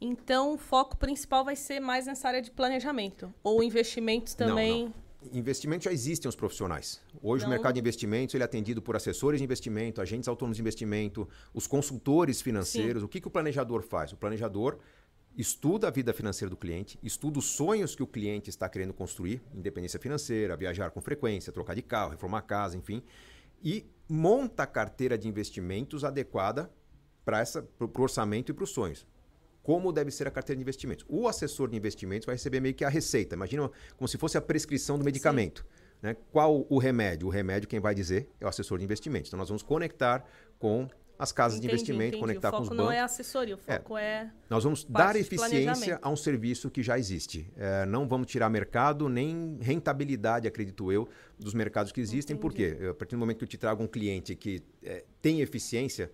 [0.00, 4.84] Então, o foco principal vai ser mais nessa área de planejamento ou investimentos também?
[4.84, 7.00] Não, não investimentos já existem os profissionais.
[7.22, 7.48] Hoje Não.
[7.48, 11.28] o mercado de investimentos ele é atendido por assessores de investimento, agentes autônomos de investimento,
[11.52, 13.00] os consultores financeiros.
[13.00, 13.06] Sim.
[13.06, 14.12] O que, que o planejador faz?
[14.12, 14.78] O planejador
[15.36, 19.42] estuda a vida financeira do cliente, estuda os sonhos que o cliente está querendo construir,
[19.54, 23.02] independência financeira, viajar com frequência, trocar de carro, reformar a casa, enfim,
[23.62, 26.70] e monta a carteira de investimentos adequada
[27.24, 27.42] para
[27.80, 29.06] o orçamento e para os sonhos
[29.66, 31.04] como deve ser a carteira de investimentos.
[31.08, 33.34] O assessor de investimentos vai receber meio que a receita.
[33.34, 35.66] Imagina como se fosse a prescrição do medicamento.
[36.00, 36.16] Né?
[36.30, 37.26] Qual o remédio?
[37.26, 39.28] O remédio quem vai dizer é o assessor de investimentos.
[39.28, 40.24] Então nós vamos conectar
[40.56, 42.20] com as casas entendi, de investimento, entendi.
[42.20, 42.74] conectar com os bancos.
[42.74, 43.78] O foco não é assessoria, o é.
[43.78, 44.04] foco é.
[44.04, 47.50] é nós vamos dar eficiência a um serviço que já existe.
[47.56, 52.36] É, não vamos tirar mercado nem rentabilidade, acredito eu, dos mercados que existem.
[52.36, 52.42] Entendi.
[52.42, 52.88] Por quê?
[52.90, 56.10] A partir do momento que eu te trago um cliente que é, tem eficiência,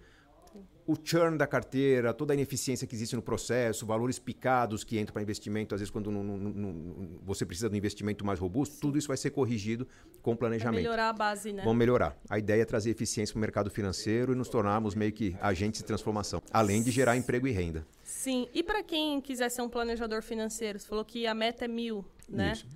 [0.87, 5.12] o churn da carteira, toda a ineficiência que existe no processo, valores picados que entram
[5.12, 8.75] para investimento, às vezes quando não, não, não, você precisa de um investimento mais robusto,
[8.75, 8.81] Sim.
[8.81, 9.87] tudo isso vai ser corrigido
[10.21, 10.75] com planejamento.
[10.75, 11.62] Vai melhorar a base, né?
[11.62, 12.16] Vamos melhorar.
[12.29, 15.81] A ideia é trazer eficiência para o mercado financeiro e nos tornarmos meio que agentes
[15.81, 17.87] de transformação, além de gerar emprego e renda.
[18.03, 18.49] Sim.
[18.53, 22.05] E para quem quiser ser um planejador financeiro, você falou que a meta é mil,
[22.29, 22.53] né?
[22.53, 22.66] Isso.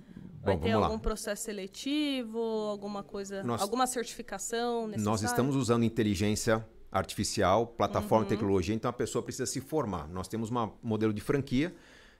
[0.41, 0.99] Vai Bom, ter algum lá.
[0.99, 5.03] processo seletivo, alguma coisa, nós, alguma certificação necessária?
[5.03, 8.29] Nós estamos usando inteligência artificial, plataforma uhum.
[8.29, 10.07] tecnologia, então a pessoa precisa se formar.
[10.07, 11.73] Nós temos um modelo de franquia.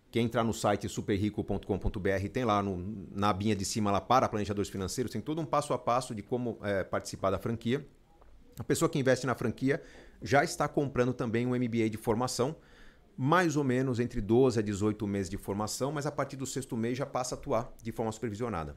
[0.10, 4.69] Quem entrar no site superrico.com.br tem lá no, na abinha de cima lá para planejadores
[4.69, 7.86] financeiros, tem todo um passo a passo de como é, participar da franquia.
[8.58, 9.82] A pessoa que investe na franquia
[10.21, 12.56] já está comprando também um MBA de formação,
[13.17, 16.77] mais ou menos entre 12 a 18 meses de formação, mas a partir do sexto
[16.77, 18.75] mês já passa a atuar de forma supervisionada.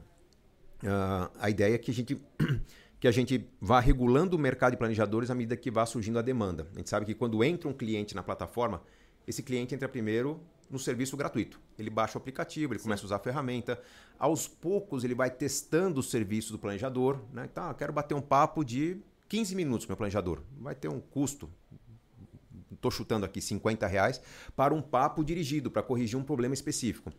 [0.83, 2.19] Uh, a ideia é que a gente
[3.01, 6.21] que a gente vá regulando o mercado de planejadores à medida que vá surgindo a
[6.21, 6.67] demanda.
[6.75, 8.83] A gente sabe que quando entra um cliente na plataforma,
[9.27, 11.59] esse cliente entra primeiro no serviço gratuito.
[11.79, 12.83] Ele baixa o aplicativo, ele Sim.
[12.83, 13.81] começa a usar a ferramenta.
[14.19, 17.19] Aos poucos, ele vai testando o serviço do planejador.
[17.33, 17.49] Né?
[17.51, 18.97] Então, eu quero bater um papo de
[19.29, 20.43] 15 minutos com o meu planejador.
[20.59, 21.49] Vai ter um custo,
[22.71, 24.21] estou chutando aqui, 50 reais,
[24.55, 27.11] para um papo dirigido, para corrigir um problema específico.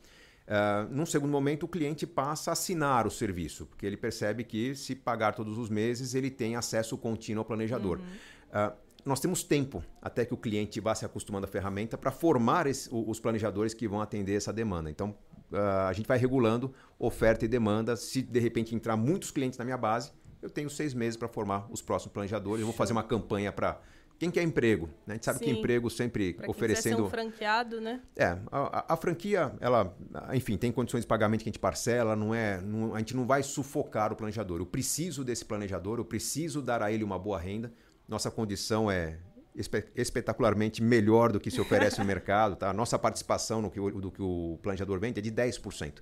[0.52, 4.74] Uh, num segundo momento, o cliente passa a assinar o serviço, porque ele percebe que,
[4.74, 7.98] se pagar todos os meses, ele tem acesso contínuo ao planejador.
[7.98, 8.68] Uhum.
[8.68, 12.66] Uh, nós temos tempo até que o cliente vá se acostumando à ferramenta para formar
[12.66, 14.90] esse, os planejadores que vão atender essa demanda.
[14.90, 15.16] Então,
[15.50, 17.96] uh, a gente vai regulando oferta e demanda.
[17.96, 20.12] Se de repente entrar muitos clientes na minha base,
[20.42, 22.60] eu tenho seis meses para formar os próximos planejadores.
[22.60, 23.80] Eu vou fazer uma campanha para
[24.22, 24.86] quem quer emprego?
[25.04, 25.08] Né?
[25.08, 25.46] A gente sabe Sim.
[25.46, 26.98] que emprego sempre pra oferecendo.
[26.98, 28.00] Ser um franqueado, né?
[28.14, 29.92] É, a, a, franquia, ela,
[30.32, 33.26] enfim, tem condições de pagamento que a gente parcela, não é, não, a gente não
[33.26, 34.60] vai sufocar o planejador.
[34.60, 37.72] Eu preciso desse planejador, eu preciso dar a ele uma boa renda.
[38.08, 39.18] Nossa condição é
[39.56, 42.72] espe espetacularmente melhor do que se oferece no mercado, tá?
[42.72, 45.94] Nossa participação no que do que o planejador vende é de 10%.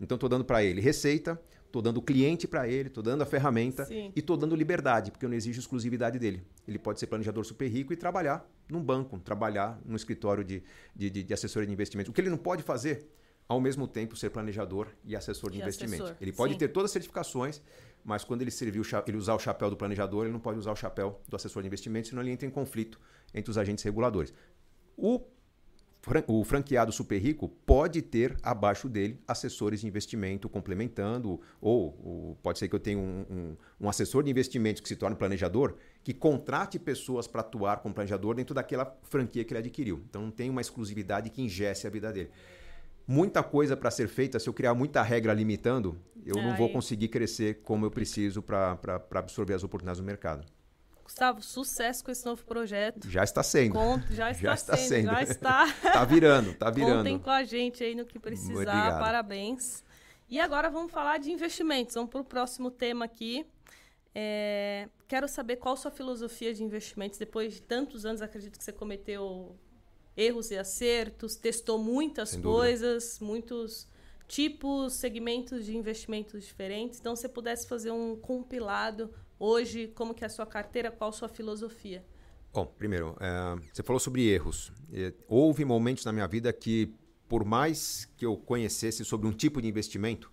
[0.00, 1.40] Então, estou dando para ele receita,
[1.74, 4.12] Estou dando o cliente para ele, estou dando a ferramenta Sim.
[4.14, 6.46] e estou dando liberdade, porque eu não exijo exclusividade dele.
[6.68, 10.62] Ele pode ser planejador super rico e trabalhar num banco, trabalhar num escritório de,
[10.94, 12.10] de, de, de assessoria de investimentos.
[12.10, 13.10] O que ele não pode fazer,
[13.48, 16.04] ao mesmo tempo, ser planejador e assessor de e investimento.
[16.04, 16.16] Assessor.
[16.20, 16.60] Ele pode Sim.
[16.60, 17.60] ter todas as certificações,
[18.04, 20.70] mas quando ele servir o ele usar o chapéu do planejador, ele não pode usar
[20.70, 23.00] o chapéu do assessor de investimentos, senão ele entra em conflito
[23.34, 24.32] entre os agentes reguladores.
[24.96, 25.18] O
[26.26, 32.58] o franqueado super rico pode ter abaixo dele assessores de investimento complementando, ou, ou pode
[32.58, 36.12] ser que eu tenha um, um, um, assessor de investimentos que se torne planejador, que
[36.12, 40.02] contrate pessoas para atuar como planejador dentro daquela franquia que ele adquiriu.
[40.08, 42.30] Então não tem uma exclusividade que ingesse a vida dele.
[43.06, 47.08] Muita coisa para ser feita, se eu criar muita regra limitando, eu não vou conseguir
[47.08, 48.78] crescer como eu preciso para
[49.14, 50.44] absorver as oportunidades do mercado.
[51.04, 53.08] Gustavo, sucesso com esse novo projeto.
[53.10, 53.74] Já está sendo.
[54.10, 55.10] já está, já está sendo, sendo.
[55.10, 55.66] Já está.
[55.66, 56.96] está virando, está virando.
[56.96, 58.52] Contem com a gente aí no que precisar.
[58.52, 59.00] Obrigado.
[59.00, 59.84] Parabéns.
[60.28, 61.94] E agora vamos falar de investimentos.
[61.94, 63.46] Vamos para o próximo tema aqui.
[64.14, 67.18] É, quero saber qual a sua filosofia de investimentos.
[67.18, 69.54] Depois de tantos anos, acredito que você cometeu
[70.16, 73.88] erros e acertos, testou muitas coisas, muitos
[74.26, 76.98] tipos, segmentos de investimentos diferentes.
[76.98, 79.12] Então, se você pudesse fazer um compilado
[79.44, 82.04] hoje, como que é a sua carteira, qual a sua filosofia?
[82.52, 84.72] Bom, primeiro, é, você falou sobre erros.
[85.28, 86.94] Houve momentos na minha vida que,
[87.28, 90.32] por mais que eu conhecesse sobre um tipo de investimento,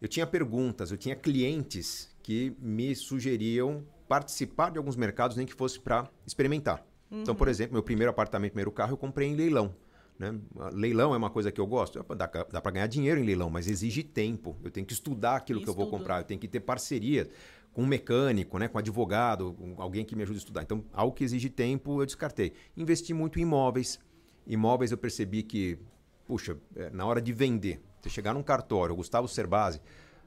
[0.00, 5.54] eu tinha perguntas, eu tinha clientes que me sugeriam participar de alguns mercados, nem que
[5.54, 6.84] fosse para experimentar.
[7.10, 7.22] Uhum.
[7.22, 7.52] Então, por uhum.
[7.52, 9.74] exemplo, meu primeiro apartamento, primeiro carro, eu comprei em leilão.
[10.18, 10.34] Né?
[10.72, 12.02] Leilão é uma coisa que eu gosto.
[12.14, 14.56] Dá, dá para ganhar dinheiro em leilão, mas exige tempo.
[14.62, 17.30] Eu tenho que estudar aquilo que eu vou comprar, eu tenho que ter parceria
[17.72, 20.62] com um mecânico, né, com um advogado, alguém que me ajude a estudar.
[20.62, 22.52] Então, algo que exige tempo, eu descartei.
[22.76, 23.98] Investi muito em imóveis.
[24.46, 25.78] Imóveis eu percebi que,
[26.26, 29.80] puxa, é, na hora de vender, você chegar num cartório, o Gustavo Cerbasi,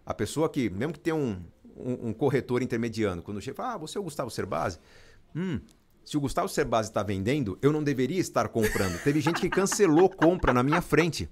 [0.05, 1.43] a pessoa que, mesmo que tenha um,
[1.75, 4.79] um, um corretor intermediano, quando chega, fala, ah, você é o Gustavo Cerbasi?
[5.35, 5.59] Hum,
[6.03, 9.01] se o Gustavo Cerbasi está vendendo, eu não deveria estar comprando.
[9.03, 11.27] Teve gente que cancelou compra na minha frente.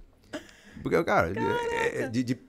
[0.82, 2.40] Porque, cara, é, é de, de,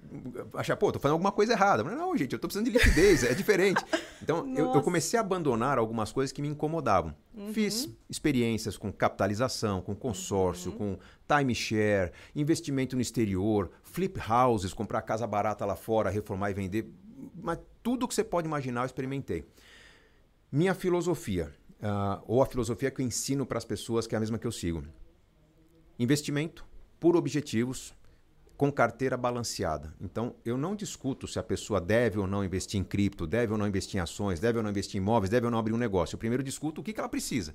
[0.55, 1.85] achar, pô, tô fazendo alguma coisa errada.
[1.85, 3.85] Mas, não, gente, eu tô precisando de liquidez, é diferente.
[4.23, 7.15] Então, eu, eu, comecei a abandonar algumas coisas que me incomodavam.
[7.35, 7.53] Uhum.
[7.53, 10.79] Fiz experiências com capitalização, com consórcio, uhum.
[10.79, 16.91] com timeshare, investimento no exterior, flip houses, comprar casa barata lá fora, reformar e vender.
[17.37, 19.45] Mas tudo que você pode imaginar eu experimentei.
[20.51, 24.21] Minha filosofia, uh, ou a filosofia que eu ensino para as pessoas, que é a
[24.21, 24.83] mesma que eu sigo.
[25.99, 26.65] Investimento
[26.99, 27.95] por objetivos,
[28.57, 29.93] com carteira balanceada.
[30.01, 33.59] Então, eu não discuto se a pessoa deve ou não investir em cripto, deve ou
[33.59, 35.79] não investir em ações, deve ou não investir em imóveis, deve ou não abrir um
[35.79, 36.15] negócio.
[36.15, 37.55] Eu primeiro discuto o que, que ela precisa.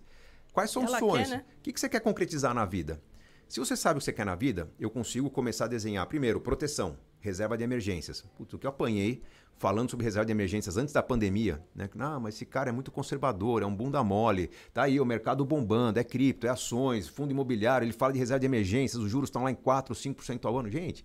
[0.51, 1.29] Quais são os sonhos?
[1.29, 1.45] Quer, né?
[1.59, 3.01] O que, que você quer concretizar na vida?
[3.49, 6.39] Se você sabe o que você quer na vida, eu consigo começar a desenhar, primeiro,
[6.39, 8.23] proteção, reserva de emergências.
[8.37, 9.23] Putz, o que eu apanhei
[9.57, 11.89] falando sobre reserva de emergências antes da pandemia, né?
[11.97, 14.51] Ah, mas esse cara é muito conservador, é um bunda mole.
[14.71, 18.39] Tá aí o mercado bombando, é cripto, é ações, fundo imobiliário, ele fala de reserva
[18.39, 20.69] de emergências, os juros estão lá em 4, 5% ao ano.
[20.69, 21.03] Gente,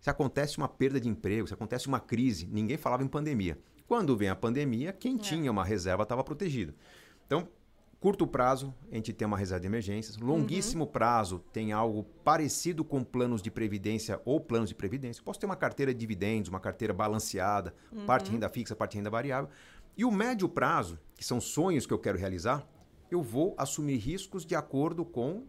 [0.00, 3.56] se acontece uma perda de emprego, se acontece uma crise, ninguém falava em pandemia.
[3.86, 5.18] Quando vem a pandemia, quem é.
[5.18, 6.74] tinha uma reserva estava protegido.
[7.24, 7.48] Então,
[8.00, 10.16] Curto prazo, a gente tem uma reserva de emergências.
[10.18, 10.90] Longuíssimo uhum.
[10.90, 15.20] prazo, tem algo parecido com planos de previdência ou planos de previdência.
[15.24, 18.06] posso ter uma carteira de dividendos, uma carteira balanceada, uhum.
[18.06, 19.50] parte renda fixa, parte renda variável.
[19.96, 22.64] E o médio prazo, que são sonhos que eu quero realizar,
[23.10, 25.44] eu vou assumir riscos de acordo com,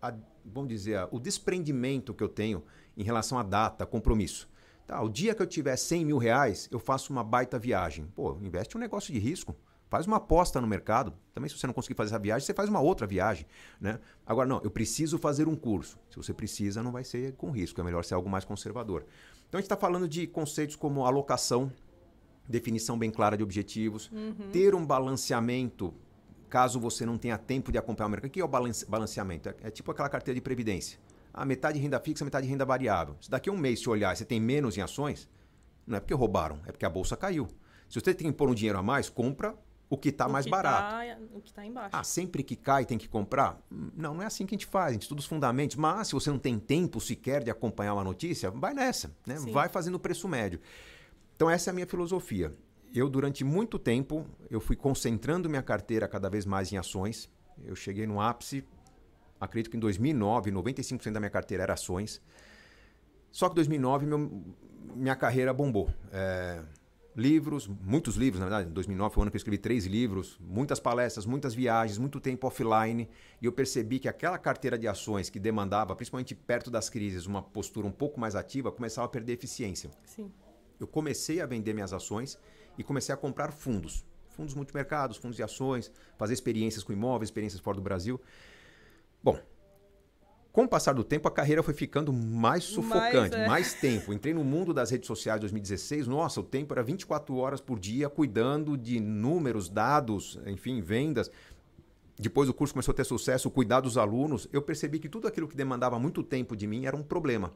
[0.00, 2.64] a, vamos dizer, o desprendimento que eu tenho
[2.96, 4.48] em relação à data, compromisso.
[4.86, 8.06] Tá, o dia que eu tiver 100 mil reais, eu faço uma baita viagem.
[8.14, 9.54] Pô, investe um negócio de risco.
[9.90, 11.12] Faz uma aposta no mercado.
[11.34, 13.44] Também, se você não conseguir fazer essa viagem, você faz uma outra viagem.
[13.80, 13.98] Né?
[14.24, 15.98] Agora, não, eu preciso fazer um curso.
[16.08, 17.80] Se você precisa, não vai ser com risco.
[17.80, 19.04] É melhor ser algo mais conservador.
[19.48, 21.72] Então, a gente está falando de conceitos como alocação,
[22.48, 24.50] definição bem clara de objetivos, uhum.
[24.52, 25.92] ter um balanceamento
[26.48, 28.28] caso você não tenha tempo de acompanhar o mercado.
[28.28, 28.48] O que é o
[28.88, 29.48] balanceamento?
[29.48, 31.00] É, é tipo aquela carteira de previdência.
[31.34, 33.16] A ah, metade renda fixa, metade renda variável.
[33.20, 35.28] Se daqui a um mês você olhar e você tem menos em ações,
[35.84, 37.48] não é porque roubaram, é porque a bolsa caiu.
[37.88, 39.56] Se você tem que pôr um dinheiro a mais, compra
[39.90, 40.94] o que está mais que barato.
[40.94, 41.90] Tá, o que está embaixo.
[41.92, 43.60] Ah, sempre que cai tem que comprar?
[43.68, 44.90] Não, não é assim que a gente faz.
[44.90, 45.76] A gente estuda os fundamentos.
[45.76, 49.12] Mas se você não tem tempo sequer de acompanhar uma notícia, vai nessa.
[49.26, 49.34] Né?
[49.50, 50.60] Vai fazendo o preço médio.
[51.34, 52.54] Então essa é a minha filosofia.
[52.94, 57.28] Eu, durante muito tempo, eu fui concentrando minha carteira cada vez mais em ações.
[57.64, 58.64] Eu cheguei no ápice,
[59.40, 62.22] acredito que em 2009, 95% da minha carteira era ações.
[63.32, 64.44] Só que em 2009 meu,
[64.94, 65.90] minha carreira bombou.
[66.12, 66.62] É,
[67.20, 68.70] livros, muitos livros, na verdade.
[68.70, 72.18] Em 2009 foi o ano que eu escrevi três livros, muitas palestras, muitas viagens, muito
[72.18, 73.08] tempo offline.
[73.40, 77.42] E eu percebi que aquela carteira de ações que demandava, principalmente perto das crises, uma
[77.42, 79.90] postura um pouco mais ativa, começava a perder eficiência.
[80.04, 80.32] Sim.
[80.80, 82.38] Eu comecei a vender minhas ações
[82.78, 84.04] e comecei a comprar fundos.
[84.30, 88.18] Fundos multimercados, fundos de ações, fazer experiências com imóveis, experiências fora do Brasil.
[89.22, 89.38] Bom,
[90.52, 93.48] com o passar do tempo, a carreira foi ficando mais sufocante, mais, é.
[93.48, 94.12] mais tempo.
[94.12, 96.08] Entrei no mundo das redes sociais em 2016.
[96.08, 101.30] Nossa, o tempo era 24 horas por dia cuidando de números, dados, enfim, vendas.
[102.18, 104.48] Depois o curso começou a ter sucesso, cuidar dos alunos.
[104.52, 107.52] Eu percebi que tudo aquilo que demandava muito tempo de mim era um problema.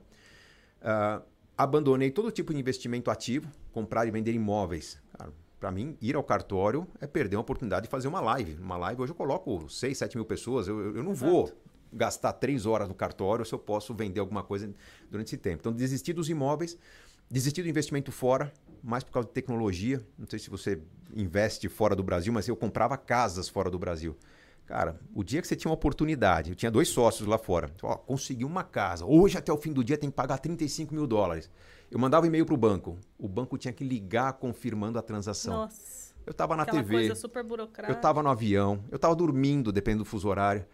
[0.80, 1.22] Uh,
[1.58, 5.02] abandonei todo tipo de investimento ativo, comprar e vender imóveis.
[5.58, 8.54] Para mim, ir ao cartório é perder uma oportunidade de fazer uma live.
[8.60, 10.68] Uma live hoje eu coloco 6, 7 mil pessoas.
[10.68, 11.32] Eu, eu não Exato.
[11.32, 11.52] vou
[11.94, 14.72] gastar três horas no cartório se eu posso vender alguma coisa
[15.10, 15.58] durante esse tempo.
[15.60, 16.76] Então, desisti dos imóveis,
[17.30, 18.52] desisti do investimento fora,
[18.82, 20.04] mais por causa de tecnologia.
[20.18, 20.80] Não sei se você
[21.14, 24.16] investe fora do Brasil, mas eu comprava casas fora do Brasil.
[24.66, 27.70] Cara, o dia que você tinha uma oportunidade, eu tinha dois sócios lá fora.
[27.82, 29.04] Ó, consegui uma casa.
[29.04, 31.50] Hoje, até o fim do dia, tem que pagar 35 mil dólares.
[31.90, 32.98] Eu mandava e-mail para o banco.
[33.18, 35.54] O banco tinha que ligar confirmando a transação.
[35.54, 36.14] Nossa.
[36.26, 36.94] Eu estava na Aquela TV.
[36.94, 37.92] Coisa super burocrática.
[37.92, 38.82] Eu estava no avião.
[38.90, 40.64] Eu estava dormindo, dependendo do fuso horário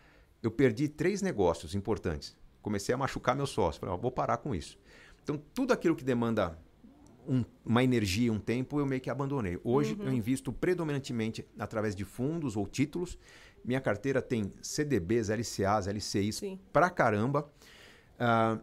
[0.43, 2.37] eu perdi três negócios importantes.
[2.63, 3.81] Comecei a machucar meu sócio.
[3.81, 4.79] Falei, vou parar com isso.
[5.23, 6.59] Então, tudo aquilo que demanda
[7.29, 9.59] um, uma energia, um tempo, eu meio que abandonei.
[9.63, 10.07] Hoje uhum.
[10.07, 13.19] eu invisto predominantemente através de fundos ou títulos.
[13.65, 16.59] Minha carteira tem CDBs, LCAs, LCIs Sim.
[16.73, 17.51] pra caramba.
[18.19, 18.61] Uh,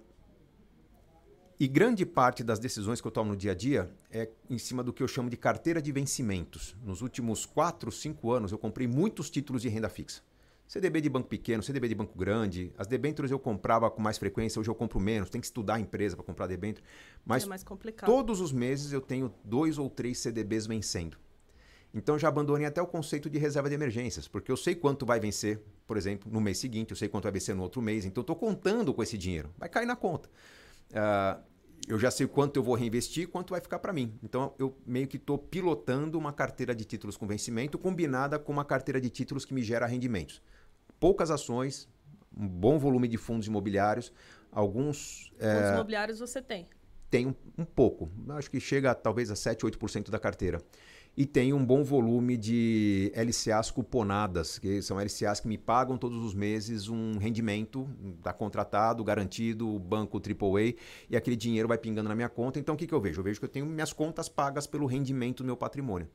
[1.59, 4.83] e grande parte das decisões que eu tomo no dia a dia é em cima
[4.83, 6.75] do que eu chamo de carteira de vencimentos.
[6.83, 10.21] Nos últimos 4, 5 anos, eu comprei muitos títulos de renda fixa.
[10.67, 12.73] CDB de banco pequeno, CDB de banco grande.
[12.77, 15.29] As debêntures eu comprava com mais frequência, hoje eu compro menos.
[15.29, 16.83] Tem que estudar a empresa para comprar debênture.
[17.25, 18.05] Mas é mais complicado.
[18.05, 21.17] todos os meses eu tenho dois ou três CDBs vencendo.
[21.93, 25.21] Então já abandonei até o conceito de reserva de emergências, porque eu sei quanto vai
[25.21, 28.19] vencer, por exemplo, no mês seguinte, eu sei quanto vai vencer no outro mês, então
[28.19, 29.49] eu estou contando com esse dinheiro.
[29.57, 30.29] Vai cair na conta.
[30.91, 31.41] Uh,
[31.87, 34.13] eu já sei quanto eu vou reinvestir e quanto vai ficar para mim.
[34.21, 38.65] Então eu meio que estou pilotando uma carteira de títulos com vencimento combinada com uma
[38.65, 40.41] carteira de títulos que me gera rendimentos
[40.99, 41.89] poucas ações,
[42.35, 44.11] um bom volume de fundos imobiliários,
[44.51, 45.31] alguns...
[45.37, 46.67] Fundos é, imobiliários você tem?
[47.09, 50.61] Tem um, um, pouco, acho que chega talvez a 7, 8% da carteira.
[51.15, 56.23] E tem um bom volume de LCAs cuponadas, que são LCAs que me pagam todos
[56.23, 57.89] os meses um rendimento,
[58.19, 60.75] está contratado, garantido, banco AAA,
[61.09, 62.59] e aquele dinheiro vai pingando na minha conta.
[62.59, 63.19] Então o que, que eu vejo?
[63.19, 66.07] Eu vejo que eu tenho minhas contas pagas pelo rendimento do meu patrimônio.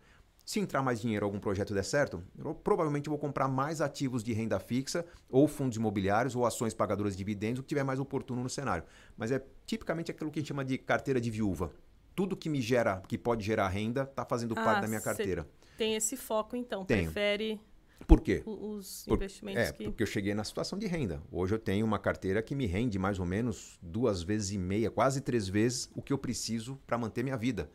[0.44, 4.32] Se entrar mais dinheiro algum projeto der certo, eu provavelmente vou comprar mais ativos de
[4.32, 8.42] renda fixa, ou fundos imobiliários, ou ações pagadoras de dividendos, o que tiver mais oportuno
[8.42, 8.84] no cenário.
[9.16, 11.72] Mas é tipicamente aquilo que a gente chama de carteira de viúva.
[12.14, 15.48] Tudo que me gera, que pode gerar renda, está fazendo ah, parte da minha carteira.
[15.78, 16.84] Tem esse foco, então.
[16.84, 17.04] Tenho.
[17.04, 17.60] Prefere
[18.06, 18.42] por quê?
[18.44, 19.84] Os investimentos Por, é, que...
[19.84, 21.22] porque eu cheguei na situação de renda.
[21.30, 24.90] Hoje eu tenho uma carteira que me rende mais ou menos duas vezes e meia,
[24.90, 27.70] quase três vezes o que eu preciso para manter minha vida.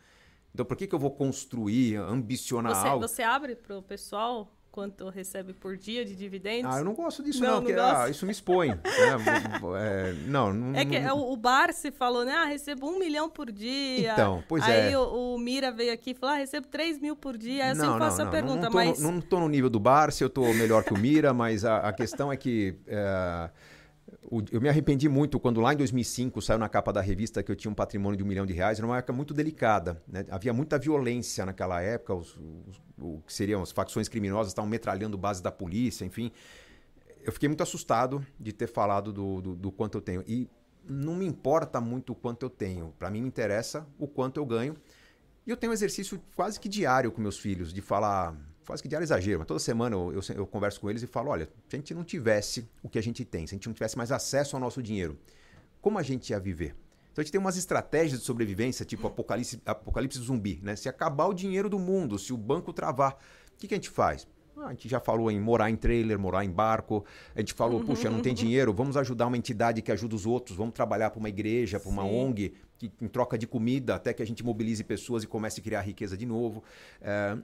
[0.58, 3.08] Então, por que, que eu vou construir, ambicionar você, algo?
[3.08, 6.74] Você abre para o pessoal quanto recebe por dia de dividendos?
[6.74, 8.70] Ah, eu não gosto disso, não, não porque ah, isso me expõe.
[8.74, 8.80] né?
[9.80, 11.32] é, não, não, É que não...
[11.32, 12.34] o Bar se falou, né?
[12.34, 14.14] Ah, recebo um milhão por dia.
[14.14, 14.88] Então, pois Aí é.
[14.88, 17.66] Aí o, o, Mira veio aqui e falou, ah, recebo 3 mil por dia.
[17.66, 19.00] Aí eu sempre faço a pergunta, não tô, mas...
[19.00, 21.88] Não estou no nível do Bar, se eu estou melhor que o Mira, mas a,
[21.88, 22.80] a questão é que...
[22.88, 23.52] É,
[24.52, 27.56] eu me arrependi muito quando lá em 2005 saiu na capa da revista que eu
[27.56, 28.78] tinha um patrimônio de um milhão de reais.
[28.78, 30.02] Era uma época muito delicada.
[30.08, 30.26] Né?
[30.30, 32.14] Havia muita violência naquela época.
[32.14, 36.32] Os, os, o que seriam as facções criminosas estavam metralhando bases da polícia, enfim.
[37.24, 40.24] Eu fiquei muito assustado de ter falado do, do, do quanto eu tenho.
[40.28, 40.50] E
[40.84, 42.94] não me importa muito o quanto eu tenho.
[43.00, 44.76] Para mim me interessa o quanto eu ganho.
[45.46, 48.36] E eu tenho um exercício quase que diário com meus filhos de falar
[48.68, 51.30] quase que diário exagero, mas toda semana eu, eu, eu, converso com eles e falo:
[51.30, 53.74] olha, se a gente não tivesse o que a gente tem, se a gente não
[53.74, 55.18] tivesse mais acesso ao nosso dinheiro,
[55.82, 56.76] como a gente ia viver?
[57.12, 60.76] Então a gente tem umas estratégias de sobrevivência, tipo apocalipse, apocalipse zumbi, né?
[60.76, 63.90] Se acabar o dinheiro do mundo, se o banco travar, o que, que a gente
[63.90, 64.28] faz?
[64.58, 67.06] Ah, a gente já falou em morar em trailer, morar em barco.
[67.36, 70.58] A gente falou, puxa, não tem dinheiro, vamos ajudar uma entidade que ajuda os outros,
[70.58, 72.10] vamos trabalhar para uma igreja, para uma Sim.
[72.10, 75.64] ONG, que, em troca de comida, até que a gente mobilize pessoas e comece a
[75.64, 76.64] criar riqueza de novo.
[77.02, 77.38] É,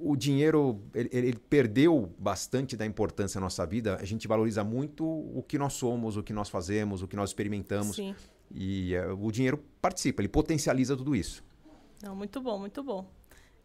[0.00, 3.96] o dinheiro ele, ele, perdeu bastante da importância na nossa vida.
[4.00, 7.30] A gente valoriza muito o que nós somos, o que nós fazemos, o que nós
[7.30, 7.96] experimentamos.
[7.96, 8.14] Sim.
[8.50, 11.44] E uh, o dinheiro participa, ele potencializa tudo isso.
[12.02, 13.10] Não, muito bom, muito bom.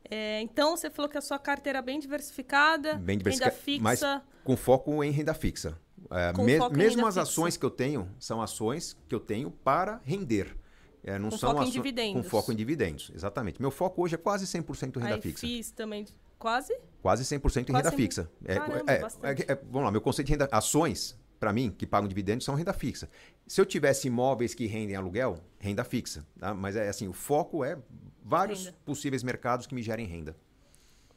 [0.09, 3.83] É, então, você falou que a sua carteira é bem diversificada, bem diversificada renda fixa.
[3.83, 4.01] Mas
[4.43, 5.77] com foco em renda fixa.
[6.09, 7.21] É, me, mesmo as fixa.
[7.21, 10.55] ações que eu tenho, são ações que eu tenho para render.
[11.03, 12.23] É, não com são foco em dividendos.
[12.23, 13.61] Com foco em dividendos, exatamente.
[13.61, 15.39] Meu foco hoje é quase 100% renda Aí fixa.
[15.47, 16.05] fiz também
[16.37, 16.77] quase?
[17.01, 17.95] Quase 100% em renda 100%.
[17.95, 18.31] fixa.
[18.45, 20.49] É, Caramba, é, é, é, vamos lá, meu conceito de renda...
[20.51, 23.09] Ações, para mim, que pagam dividendos, são renda fixa.
[23.47, 26.25] Se eu tivesse imóveis que rendem aluguel, renda fixa.
[26.39, 26.53] Tá?
[26.53, 27.77] Mas é assim, o foco é
[28.23, 28.77] vários renda.
[28.85, 30.35] possíveis mercados que me gerem renda.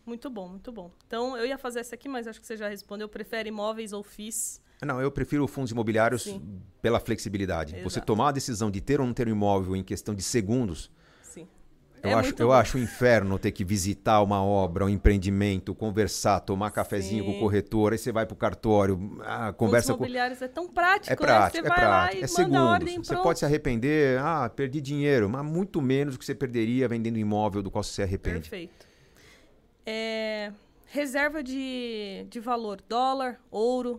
[0.06, 0.90] Muito bom, muito bom.
[1.06, 3.08] Então, eu ia fazer essa aqui, mas acho que você já respondeu.
[3.08, 4.61] Prefere imóveis ou FIIs?
[4.84, 6.60] Não, eu prefiro fundos imobiliários Sim.
[6.80, 7.74] pela flexibilidade.
[7.74, 7.88] Exato.
[7.88, 10.90] Você tomar a decisão de ter ou não ter um imóvel em questão de segundos.
[11.22, 11.46] Sim.
[12.02, 16.40] Eu, é acho, eu acho um inferno ter que visitar uma obra, um empreendimento, conversar,
[16.40, 17.30] tomar cafezinho Sim.
[17.30, 20.44] com o corretor, aí você vai para o cartório, ah, conversa Os imobiliários com...
[20.44, 21.50] é tão prático, é prático, né?
[21.50, 23.06] Você é vai prático, é segundos.
[23.06, 27.18] Você pode se arrepender, ah, perdi dinheiro, mas muito menos do que você perderia vendendo
[27.18, 28.50] imóvel do qual você se arrepende.
[28.50, 28.86] Perfeito.
[29.86, 30.52] É...
[30.86, 33.98] Reserva de, de valor, dólar, ouro,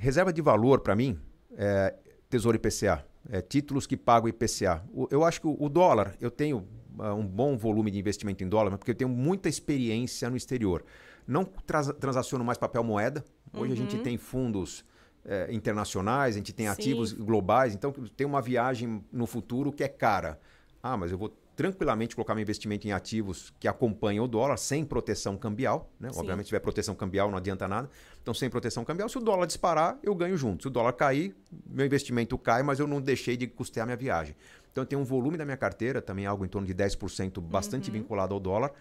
[0.00, 1.18] reserva de valor, para mim,
[1.56, 1.94] é
[2.28, 3.04] Tesouro IPCA.
[3.28, 4.82] É, títulos que pagam IPCA.
[4.92, 6.66] O, eu acho que o, o dólar, eu tenho
[6.98, 10.84] uh, um bom volume de investimento em dólar, porque eu tenho muita experiência no exterior.
[11.26, 13.22] Não trans, transaciono mais papel moeda.
[13.52, 13.72] Hoje uhum.
[13.72, 14.02] a gente uhum.
[14.02, 14.84] tem fundos
[15.24, 16.72] é, internacionais, a gente tem Sim.
[16.72, 17.74] ativos globais.
[17.74, 20.40] Então, tem uma viagem no futuro que é cara.
[20.82, 21.28] Ah, mas eu vou
[21.60, 25.92] tranquilamente colocar meu investimento em ativos que acompanham o dólar, sem proteção cambial.
[26.00, 26.08] Né?
[26.16, 27.90] Obviamente, se tiver proteção cambial, não adianta nada.
[28.22, 30.62] Então, sem proteção cambial, se o dólar disparar, eu ganho junto.
[30.62, 31.36] Se o dólar cair,
[31.66, 34.34] meu investimento cai, mas eu não deixei de custear minha viagem.
[34.72, 37.90] Então eu tenho um volume da minha carteira, também algo em torno de 10%, bastante
[37.90, 37.98] uhum.
[37.98, 38.72] vinculado ao dólar.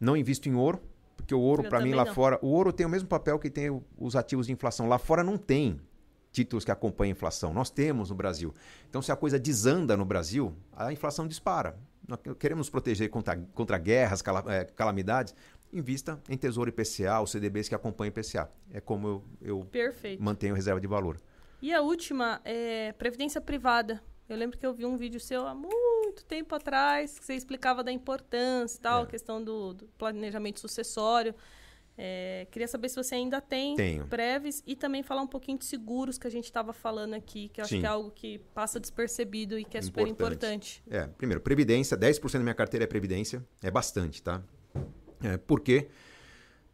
[0.00, 0.80] Não invisto em ouro,
[1.14, 2.14] porque o ouro, para mim, lá não.
[2.14, 4.88] fora, o ouro tem o mesmo papel que tem os ativos de inflação.
[4.88, 5.78] Lá fora não tem
[6.32, 7.52] títulos que acompanham a inflação.
[7.52, 8.54] Nós temos no Brasil.
[8.88, 11.76] Então, se a coisa desanda no Brasil, a inflação dispara.
[12.08, 15.34] Nós queremos proteger contra, contra guerras, é, calamidades.
[15.70, 18.50] Invista em Tesouro IPCA, os CDBs que acompanham IPCA.
[18.72, 19.70] É como eu, eu
[20.18, 21.20] mantenho reserva de valor.
[21.60, 24.02] E a última é Previdência Privada.
[24.26, 27.84] Eu lembro que eu vi um vídeo seu há muito tempo atrás, que você explicava
[27.84, 29.04] da importância e tal, é.
[29.04, 31.34] a questão do, do planejamento sucessório.
[32.00, 34.04] É, queria saber se você ainda tem Tenho.
[34.06, 37.60] breves e também falar um pouquinho de seguros que a gente estava falando aqui, que
[37.60, 37.80] eu acho Sim.
[37.80, 39.90] que é algo que passa despercebido e que é importante.
[39.90, 40.84] super importante.
[40.88, 44.40] É, primeiro, previdência, 10% da minha carteira é previdência, é bastante, tá?
[45.20, 45.88] É, por quê?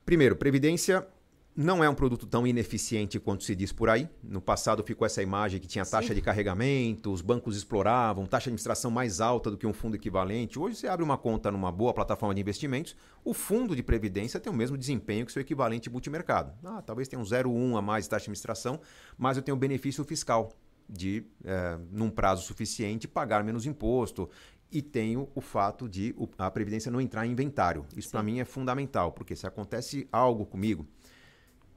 [0.05, 1.07] Primeiro, previdência
[1.57, 4.09] não é um produto tão ineficiente quanto se diz por aí.
[4.23, 6.15] No passado ficou essa imagem que tinha taxa Sim.
[6.15, 10.59] de carregamento, os bancos exploravam, taxa de administração mais alta do que um fundo equivalente.
[10.59, 14.53] Hoje você abre uma conta numa boa plataforma de investimentos, o fundo de previdência tem
[14.53, 16.53] o mesmo desempenho que seu equivalente multimercado.
[16.65, 18.81] Ah, talvez tenha um 0,1 a mais de taxa de administração,
[19.17, 20.51] mas eu tenho benefício fiscal
[20.89, 24.29] de, é, num prazo suficiente, pagar menos imposto.
[24.73, 27.87] E tenho o fato de a previdência não entrar em inventário.
[27.97, 30.85] Isso para mim é fundamental, porque se acontece algo comigo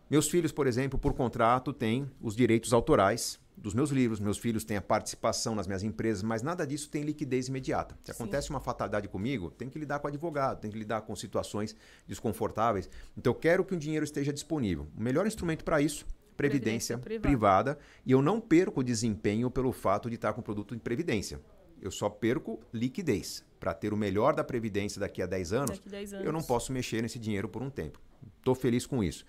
[0.10, 4.20] meus filhos, por exemplo, por contrato, têm os direitos autorais dos meus livros.
[4.20, 7.98] Meus filhos têm a participação nas minhas empresas, mas nada disso tem liquidez imediata.
[8.04, 8.24] Se Sim.
[8.24, 11.76] acontece uma fatalidade comigo, tem que lidar com advogado, tem que lidar com situações
[12.08, 12.90] desconfortáveis.
[13.18, 14.88] Então, eu quero que o dinheiro esteja disponível.
[14.96, 16.06] O melhor instrumento para isso
[16.38, 17.74] previdência, previdência privada.
[17.74, 17.80] privada.
[18.06, 21.42] e eu não perco desempenho pelo fato de estar com produto em previdência.
[21.82, 23.46] Eu só perco liquidez.
[23.60, 26.72] Para ter o melhor da previdência daqui a 10 anos, 10 anos, eu não posso
[26.72, 28.00] mexer nesse dinheiro por um tempo.
[28.38, 29.26] Estou feliz com isso.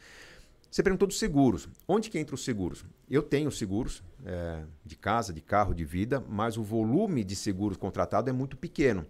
[0.70, 1.68] Você perguntou dos seguros.
[1.86, 2.84] Onde que entra os seguros?
[3.08, 7.76] Eu tenho seguros é, de casa, de carro, de vida, mas o volume de seguros
[7.76, 9.06] contratado é muito pequeno.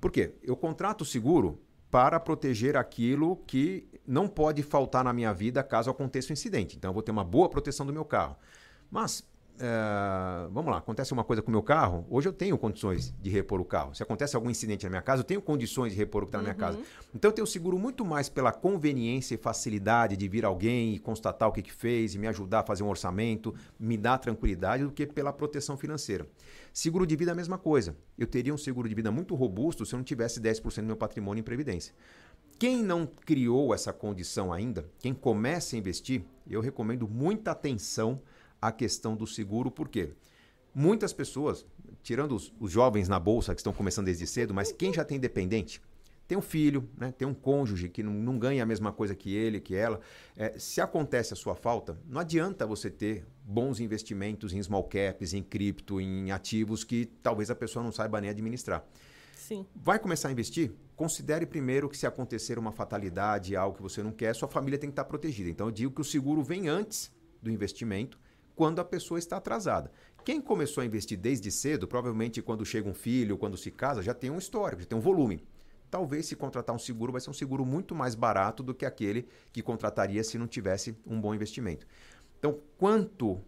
[0.00, 0.34] Por quê?
[0.42, 5.90] Eu contrato o seguro para proteger aquilo que não pode faltar na minha vida caso
[5.90, 6.76] aconteça um incidente.
[6.76, 8.36] Então, eu vou ter uma boa proteção do meu carro.
[8.90, 9.24] Mas
[9.60, 13.28] é, vamos lá, acontece uma coisa com o meu carro, hoje eu tenho condições de
[13.28, 13.94] repor o carro.
[13.94, 16.38] Se acontece algum incidente na minha casa, eu tenho condições de repor o que está
[16.38, 16.60] na minha uhum.
[16.60, 16.78] casa.
[17.14, 21.48] Então eu tenho seguro muito mais pela conveniência e facilidade de vir alguém e constatar
[21.48, 24.92] o que, que fez e me ajudar a fazer um orçamento, me dar tranquilidade, do
[24.92, 26.26] que pela proteção financeira.
[26.72, 27.96] Seguro de vida é a mesma coisa.
[28.16, 30.96] Eu teria um seguro de vida muito robusto se eu não tivesse 10% do meu
[30.96, 31.92] patrimônio em previdência.
[32.58, 38.20] Quem não criou essa condição ainda, quem começa a investir, eu recomendo muita atenção
[38.60, 40.10] a questão do seguro, por quê?
[40.74, 41.64] Muitas pessoas,
[42.02, 45.18] tirando os, os, jovens na bolsa que estão começando desde cedo, mas quem já tem
[45.18, 45.80] dependente,
[46.26, 47.10] tem um filho, né?
[47.10, 49.98] tem um cônjuge que não, não ganha a mesma coisa que ele, que ela.
[50.36, 55.32] É, se acontece a sua falta, não adianta você ter bons investimentos em small caps,
[55.32, 58.84] em cripto, em ativos que talvez a pessoa não saiba nem administrar.
[59.34, 59.64] Sim.
[59.74, 60.70] Vai começar a investir?
[60.94, 64.90] Considere primeiro que se acontecer uma fatalidade, algo que você não quer, sua família tem
[64.90, 65.48] que estar protegida.
[65.48, 68.18] Então eu digo que o seguro vem antes do investimento
[68.58, 69.88] quando a pessoa está atrasada.
[70.24, 74.12] Quem começou a investir desde cedo, provavelmente quando chega um filho, quando se casa, já
[74.12, 75.46] tem um histórico, já tem um volume.
[75.88, 79.28] Talvez se contratar um seguro vai ser um seguro muito mais barato do que aquele
[79.52, 81.86] que contrataria se não tivesse um bom investimento.
[82.36, 83.40] Então, quanto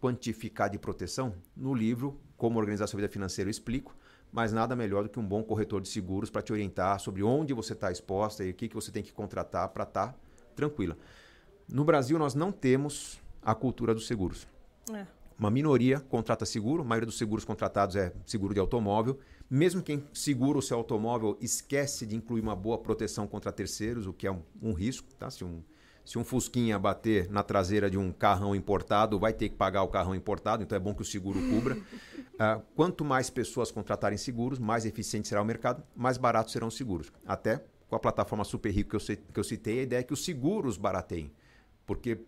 [0.00, 1.32] quantificar de proteção?
[1.56, 3.94] No livro, Como Organizar Sua Vida Financeira, eu explico,
[4.32, 7.54] mas nada melhor do que um bom corretor de seguros para te orientar sobre onde
[7.54, 10.18] você está exposta e o que, que você tem que contratar para estar tá
[10.56, 10.98] tranquila.
[11.68, 14.55] No Brasil, nós não temos a cultura dos seguros.
[14.92, 15.06] É.
[15.38, 19.18] Uma minoria contrata seguro, a maioria dos seguros contratados é seguro de automóvel.
[19.50, 24.12] Mesmo quem segura o seu automóvel esquece de incluir uma boa proteção contra terceiros, o
[24.12, 25.14] que é um, um risco.
[25.14, 25.30] Tá?
[25.30, 25.62] Se, um,
[26.04, 29.88] se um Fusquinha bater na traseira de um carrão importado, vai ter que pagar o
[29.88, 31.76] carrão importado, então é bom que o seguro cubra.
[31.76, 36.76] uh, quanto mais pessoas contratarem seguros, mais eficiente será o mercado, mais baratos serão os
[36.76, 37.12] seguros.
[37.26, 40.14] Até com a plataforma Super Rico que eu, que eu citei, a ideia é que
[40.14, 41.30] os seguros barateiem.
[41.86, 42.18] Porque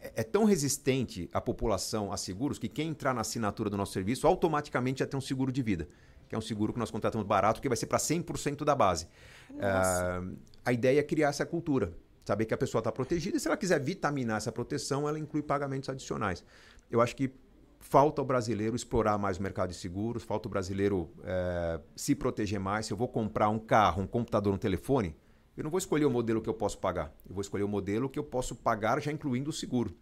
[0.00, 4.26] é tão resistente a população a seguros que quem entrar na assinatura do nosso serviço
[4.26, 5.88] automaticamente já tem um seguro de vida,
[6.28, 9.06] que é um seguro que nós contratamos barato, que vai ser para 100% da base.
[9.50, 11.92] Uh, a ideia é criar essa cultura,
[12.24, 15.42] saber que a pessoa está protegida e se ela quiser vitaminar essa proteção, ela inclui
[15.42, 16.44] pagamentos adicionais.
[16.90, 17.32] Eu acho que
[17.80, 22.60] falta o brasileiro explorar mais o mercado de seguros, falta o brasileiro é, se proteger
[22.60, 22.86] mais.
[22.86, 25.16] Se eu vou comprar um carro, um computador, um telefone,
[25.58, 27.12] eu não vou escolher o modelo que eu posso pagar.
[27.28, 29.92] Eu vou escolher o modelo que eu posso pagar já incluindo o seguro.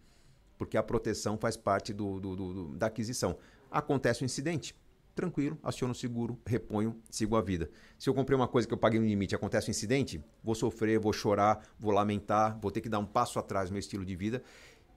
[0.55, 3.35] Porque a proteção faz parte do, do, do, da aquisição.
[3.71, 4.75] Acontece um incidente,
[5.15, 7.71] tranquilo, aciono o seguro, reponho, sigo a vida.
[7.97, 10.99] Se eu comprei uma coisa que eu paguei no limite acontece um incidente, vou sofrer,
[10.99, 14.15] vou chorar, vou lamentar, vou ter que dar um passo atrás no meu estilo de
[14.15, 14.43] vida.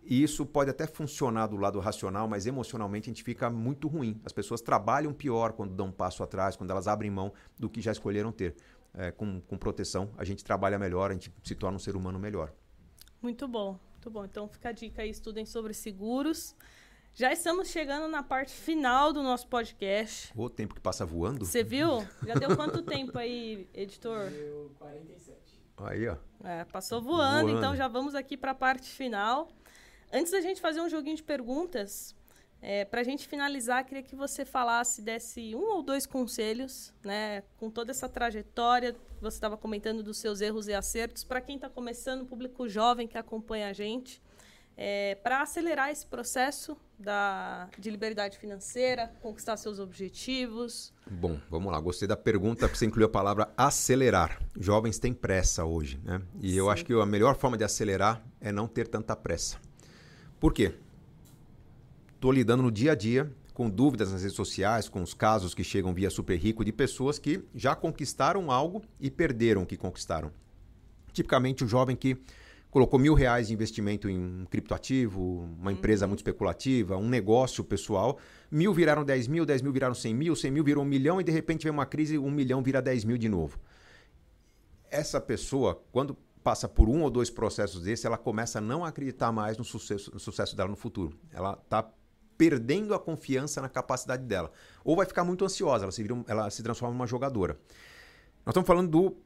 [0.02, 4.20] E isso pode até funcionar do lado racional, mas emocionalmente a gente fica muito ruim.
[4.26, 7.80] As pessoas trabalham pior quando dão um passo atrás, quando elas abrem mão do que
[7.80, 8.54] já escolheram ter.
[8.92, 12.18] É, com, com proteção, a gente trabalha melhor, a gente se torna um ser humano
[12.18, 12.52] melhor.
[13.22, 14.24] Muito bom, muito bom.
[14.24, 16.56] Então fica a dica aí, estudem sobre seguros.
[17.14, 20.32] Já estamos chegando na parte final do nosso podcast.
[20.36, 21.44] O tempo que passa voando.
[21.44, 22.06] Você viu?
[22.26, 24.30] Já deu quanto tempo aí, editor?
[24.30, 25.38] Deu 47.
[25.78, 26.16] Aí, ó.
[26.44, 27.58] É, passou voando, Voando.
[27.58, 29.48] então já vamos aqui para a parte final.
[30.12, 32.14] Antes da gente fazer um joguinho de perguntas,
[32.62, 37.42] é, para a gente finalizar, queria que você falasse, desse um ou dois conselhos, né,
[37.56, 41.56] com toda essa trajetória que você estava comentando dos seus erros e acertos, para quem
[41.56, 44.22] está começando, público jovem que acompanha a gente,
[44.76, 50.92] é, para acelerar esse processo da, de liberdade financeira, conquistar seus objetivos.
[51.10, 51.80] Bom, vamos lá.
[51.80, 54.40] Gostei da pergunta, porque você incluiu a palavra acelerar.
[54.58, 56.22] Jovens têm pressa hoje, né?
[56.40, 56.70] E eu Sim.
[56.70, 59.58] acho que a melhor forma de acelerar é não ter tanta pressa.
[60.38, 60.74] Por quê?
[62.20, 65.64] Estou lidando no dia a dia com dúvidas nas redes sociais, com os casos que
[65.64, 70.30] chegam via Super Rico de pessoas que já conquistaram algo e perderam o que conquistaram.
[71.14, 72.18] Tipicamente o jovem que
[72.70, 78.18] colocou mil reais de investimento em um criptoativo, uma empresa muito especulativa, um negócio pessoal,
[78.50, 81.24] mil viraram 10 mil, 10 mil viraram 100 mil, 100 mil virou um milhão e
[81.24, 83.58] de repente vem uma crise, um milhão vira 10 mil de novo.
[84.90, 86.14] Essa pessoa, quando
[86.44, 90.10] passa por um ou dois processos desses, ela começa a não acreditar mais no sucesso,
[90.12, 91.18] no sucesso dela no futuro.
[91.32, 91.90] Ela está
[92.40, 94.50] perdendo a confiança na capacidade dela.
[94.82, 97.52] Ou vai ficar muito ansiosa, ela se, vira ela se transforma numa jogadora.
[98.46, 99.16] Nós estamos falando do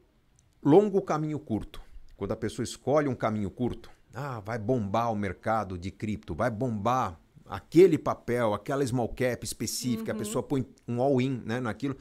[0.61, 1.81] longo caminho curto.
[2.17, 6.51] Quando a pessoa escolhe um caminho curto, ah, vai bombar o mercado de cripto, vai
[6.51, 11.95] bombar aquele papel, aquela small cap específica, a pessoa põe um all-in né, naquilo.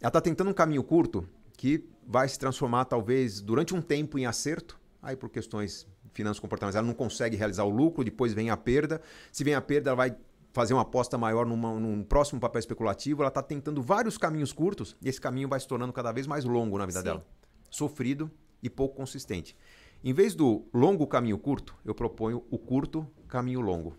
[0.00, 4.26] Ela está tentando um caminho curto que vai se transformar, talvez, durante um tempo em
[4.26, 8.56] acerto, aí por questões finanças comportamentais, ela não consegue realizar o lucro, depois vem a
[8.56, 9.00] perda.
[9.32, 10.16] Se vem a perda, ela vai
[10.52, 13.22] fazer uma aposta maior numa- num próximo papel especulativo.
[13.22, 16.44] Ela está tentando vários caminhos curtos e esse caminho vai se tornando cada vez mais
[16.44, 17.04] longo na vida Sim.
[17.04, 17.26] dela.
[17.70, 18.30] Sofrido
[18.62, 19.56] e pouco consistente.
[20.04, 23.96] Em vez do longo caminho curto, eu proponho o curto caminho longo.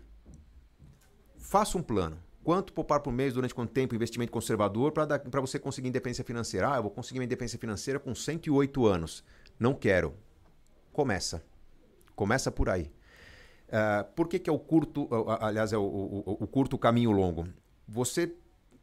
[1.36, 2.18] Faça um plano.
[2.42, 6.72] Quanto poupar por mês, durante quanto tempo, investimento conservador para você conseguir independência financeira?
[6.72, 9.24] Ah, eu vou conseguir minha independência financeira com 108 anos.
[9.58, 10.14] Não quero.
[10.92, 11.42] Começa.
[12.14, 12.92] Começa por aí.
[13.76, 15.08] Ah, por que, que é o curto,
[15.40, 17.48] aliás, é o, o- o- o curto caminho longo?
[17.88, 18.32] Você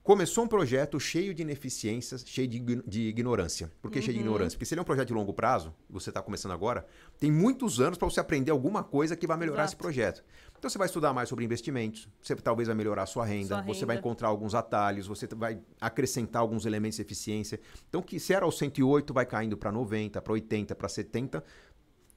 [0.03, 3.71] começou um projeto cheio de ineficiências, cheio de, de ignorância.
[3.81, 4.57] Por que cheio de ignorância?
[4.57, 6.85] Porque se ele é um projeto de longo prazo, você está começando agora,
[7.19, 9.83] tem muitos anos para você aprender alguma coisa que vai melhorar esse Exato.
[9.83, 10.23] projeto.
[10.57, 13.61] Então você vai estudar mais sobre investimentos, você talvez vai melhorar a sua renda, Sua
[13.63, 14.07] você vai renda.
[14.07, 17.59] encontrar alguns atalhos, você vai acrescentar alguns elementos de eficiência.
[17.87, 21.43] Então, que se era aos 108, vai caindo para 90, para 80, para 70.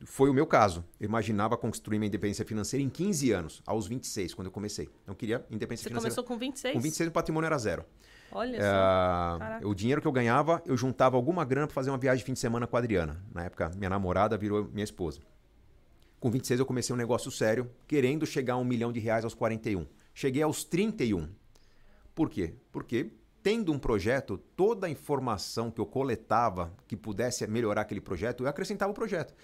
[0.04, 0.84] Foi o meu caso.
[1.00, 4.88] Eu imaginava construir minha independência financeira em 15 anos, aos 26, quando eu comecei.
[5.06, 6.14] Não queria independência Você financeira.
[6.14, 6.74] começou com 26?
[6.74, 7.84] Com 26, o patrimônio era zero.
[8.32, 8.66] Olha só.
[8.66, 9.68] Ah, Caraca.
[9.68, 12.32] o dinheiro que eu ganhava, eu juntava alguma grana para fazer uma viagem de fim
[12.32, 13.22] de semana com a Adriana.
[13.32, 15.20] Na época, minha namorada virou minha esposa.
[16.18, 19.34] Com 26, eu comecei um negócio sério, querendo chegar a um milhão de reais aos
[19.34, 19.86] 41.
[20.12, 21.28] Cheguei aos 31.
[22.14, 22.54] Por quê?
[22.72, 23.10] Porque,
[23.44, 28.48] tendo um projeto, toda a informação que eu coletava que pudesse melhorar aquele projeto, eu
[28.48, 29.34] acrescentava o projeto.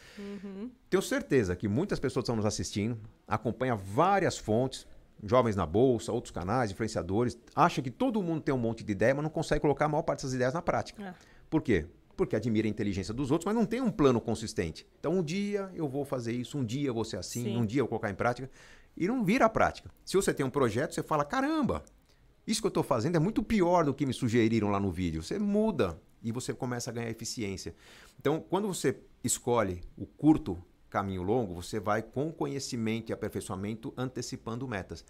[0.89, 2.99] Tenho certeza que muitas pessoas estão nos assistindo,
[3.29, 4.87] acompanham várias fontes,
[5.23, 9.15] jovens na bolsa, outros canais, influenciadores, acham que todo mundo tem um monte de ideia,
[9.15, 11.03] mas não consegue colocar a maior parte dessas ideias na prática.
[11.03, 11.15] É.
[11.51, 11.85] Por quê?
[12.17, 14.87] Porque admira a inteligência dos outros, mas não tem um plano consistente.
[14.99, 17.57] Então, um dia eu vou fazer isso, um dia eu vou ser assim, Sim.
[17.59, 18.51] um dia eu vou colocar em prática.
[18.97, 19.91] E não vira a prática.
[20.07, 21.85] Se você tem um projeto, você fala: caramba,
[22.51, 25.23] isso que eu estou fazendo é muito pior do que me sugeriram lá no vídeo.
[25.23, 27.75] Você muda e você começa a ganhar eficiência.
[28.19, 34.67] Então, quando você escolhe o curto caminho longo, você vai com conhecimento e aperfeiçoamento antecipando
[34.67, 35.05] metas.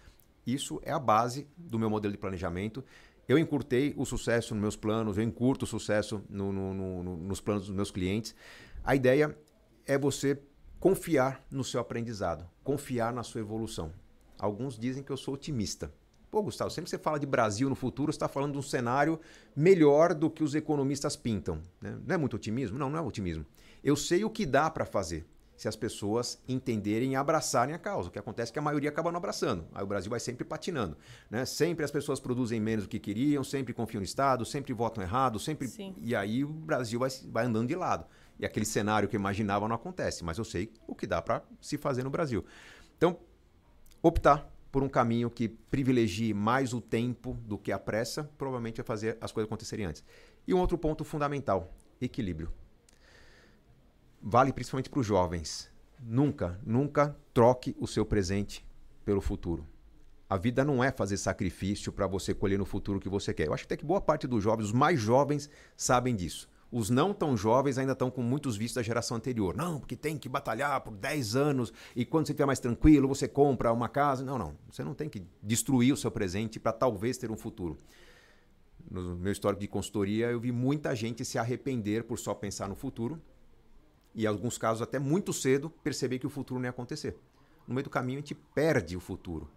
[0.45, 2.83] Isso é a base do meu modelo de planejamento.
[3.27, 7.17] Eu encurtei o sucesso nos meus planos, eu encurto o sucesso no- no- no- no-
[7.17, 8.35] nos planos dos meus clientes.
[8.83, 9.37] A ideia
[9.85, 10.41] é você
[10.79, 13.91] confiar no seu aprendizado, confiar na sua evolução.
[14.37, 15.93] Alguns dizem que eu sou otimista.
[16.31, 18.61] Pô, Gustavo, sempre que você fala de Brasil no futuro, você está falando de um
[18.61, 19.19] cenário
[19.53, 21.61] melhor do que os economistas pintam.
[21.81, 21.99] né?
[22.07, 22.79] Não é muito otimismo?
[22.79, 23.45] Não, não é otimismo.
[23.83, 25.27] Eu sei o que dá para fazer
[25.57, 28.07] se as pessoas entenderem e abraçarem a causa.
[28.07, 29.67] O que acontece é que a maioria acaba não abraçando.
[29.73, 30.97] Aí o Brasil vai sempre patinando.
[31.29, 31.45] Né?
[31.45, 35.37] Sempre as pessoas produzem menos do que queriam, sempre confiam no Estado, sempre votam errado,
[35.37, 35.67] sempre.
[35.67, 35.93] Sim.
[35.99, 38.05] E aí o Brasil vai, vai andando de lado.
[38.39, 40.23] E aquele cenário que eu imaginava não acontece.
[40.23, 42.43] Mas eu sei o que dá para se fazer no Brasil.
[42.97, 43.19] Então,
[44.01, 48.85] optar por um caminho que privilegie mais o tempo do que a pressa, provavelmente vai
[48.85, 50.03] fazer as coisas acontecerem antes.
[50.47, 52.51] E um outro ponto fundamental: equilíbrio.
[54.21, 55.69] Vale principalmente para os jovens.
[55.99, 58.65] Nunca, nunca troque o seu presente
[59.03, 59.67] pelo futuro.
[60.29, 63.47] A vida não é fazer sacrifício para você colher no futuro o que você quer.
[63.47, 66.49] Eu acho até que boa parte dos jovens, os mais jovens, sabem disso.
[66.71, 69.55] Os não tão jovens ainda estão com muitos vistos da geração anterior.
[69.57, 73.27] Não, porque tem que batalhar por 10 anos e quando você estiver mais tranquilo, você
[73.27, 74.23] compra uma casa.
[74.23, 74.55] Não, não.
[74.69, 77.77] Você não tem que destruir o seu presente para talvez ter um futuro.
[78.89, 82.75] No meu histórico de consultoria, eu vi muita gente se arrepender por só pensar no
[82.75, 83.21] futuro
[84.15, 87.17] e, em alguns casos, até muito cedo, perceber que o futuro não ia acontecer.
[87.67, 89.49] No meio do caminho, a gente perde o futuro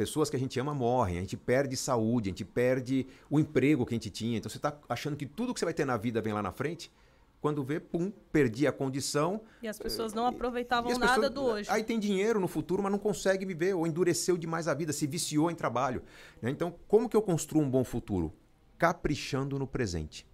[0.00, 3.84] Pessoas que a gente ama morrem, a gente perde saúde, a gente perde o emprego
[3.84, 4.38] que a gente tinha.
[4.38, 6.52] Então você está achando que tudo que você vai ter na vida vem lá na
[6.52, 6.90] frente.
[7.38, 9.42] Quando vê, pum, perdi a condição.
[9.62, 11.70] E as pessoas não aproveitavam nada pessoas, do hoje.
[11.70, 15.06] Aí tem dinheiro no futuro, mas não consegue viver, ou endureceu demais a vida, se
[15.06, 16.02] viciou em trabalho.
[16.40, 16.48] Né?
[16.48, 18.32] Então, como que eu construo um bom futuro?
[18.78, 20.29] Caprichando no presente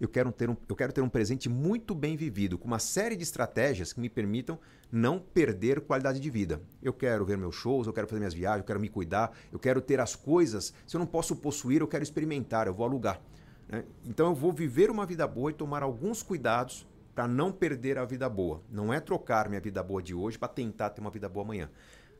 [0.00, 3.16] eu quero, ter um, eu quero ter um presente muito bem vivido, com uma série
[3.16, 4.58] de estratégias que me permitam
[4.90, 6.60] não perder qualidade de vida.
[6.82, 9.58] Eu quero ver meus shows, eu quero fazer minhas viagens, eu quero me cuidar, eu
[9.58, 10.74] quero ter as coisas.
[10.86, 13.20] Se eu não posso possuir, eu quero experimentar, eu vou alugar.
[13.68, 13.84] Né?
[14.04, 18.04] Então eu vou viver uma vida boa e tomar alguns cuidados para não perder a
[18.04, 18.60] vida boa.
[18.70, 21.70] Não é trocar minha vida boa de hoje para tentar ter uma vida boa amanhã.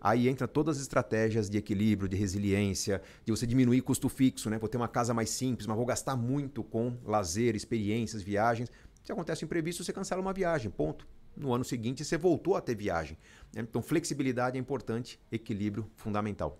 [0.04, 4.58] Aí entra todas as estratégias de equilíbrio, de resiliência, de você diminuir custo fixo, né?
[4.58, 8.70] Vou ter uma casa mais simples, mas vou gastar muito com lazer, experiências, viagens.
[9.02, 11.08] Se acontece um imprevisto, você cancela uma viagem, ponto.
[11.34, 13.16] No ano seguinte, você voltou a ter viagem.
[13.54, 13.62] Né?
[13.62, 16.58] Então, flexibilidade é importante, equilíbrio fundamental.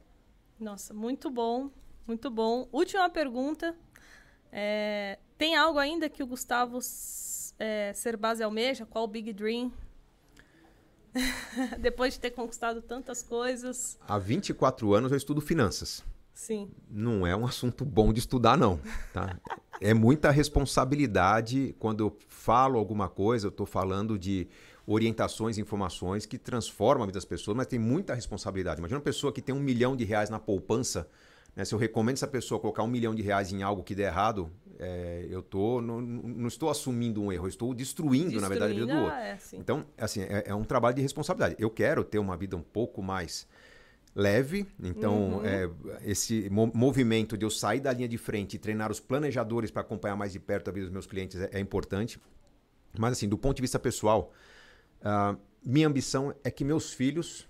[0.58, 1.70] Nossa, muito bom,
[2.06, 2.66] muito bom.
[2.72, 3.76] Última pergunta.
[4.50, 6.78] É, tem algo ainda que o Gustavo
[7.58, 7.92] é,
[8.42, 8.86] almeja?
[8.86, 9.70] Qual o Big Dream
[11.78, 13.98] Depois de ter conquistado tantas coisas.
[14.06, 16.02] Há 24 anos eu estudo finanças.
[16.32, 16.68] Sim.
[16.90, 18.80] Não é um assunto bom de estudar, não.
[19.12, 19.38] Tá?
[19.80, 21.74] é muita responsabilidade.
[21.78, 24.48] Quando eu falo alguma coisa, eu estou falando de
[24.86, 28.80] orientações, informações que transformam a vida das pessoas, mas tem muita responsabilidade.
[28.80, 31.08] Imagina uma pessoa que tem um milhão de reais na poupança.
[31.54, 31.64] Né?
[31.64, 34.50] Se eu recomendo essa pessoa colocar um milhão de reais em algo que der errado,
[34.78, 38.72] é, eu tô, não, não, estou assumindo um erro, eu estou destruindo, destruindo na verdade,
[38.72, 39.16] a vida do outro.
[39.16, 41.56] É, então, assim, é, é, um trabalho de responsabilidade.
[41.58, 43.46] Eu quero ter uma vida um pouco mais
[44.14, 45.44] leve, então uhum.
[45.44, 45.68] é,
[46.02, 49.82] esse mo movimento de eu sair da linha de frente e treinar os planejadores para
[49.82, 52.20] acompanhar mais de perto a vida dos meus clientes é, é importante.
[52.96, 54.32] Mas, assim, do ponto de vista pessoal,
[55.00, 57.48] uh, minha ambição é que meus filhos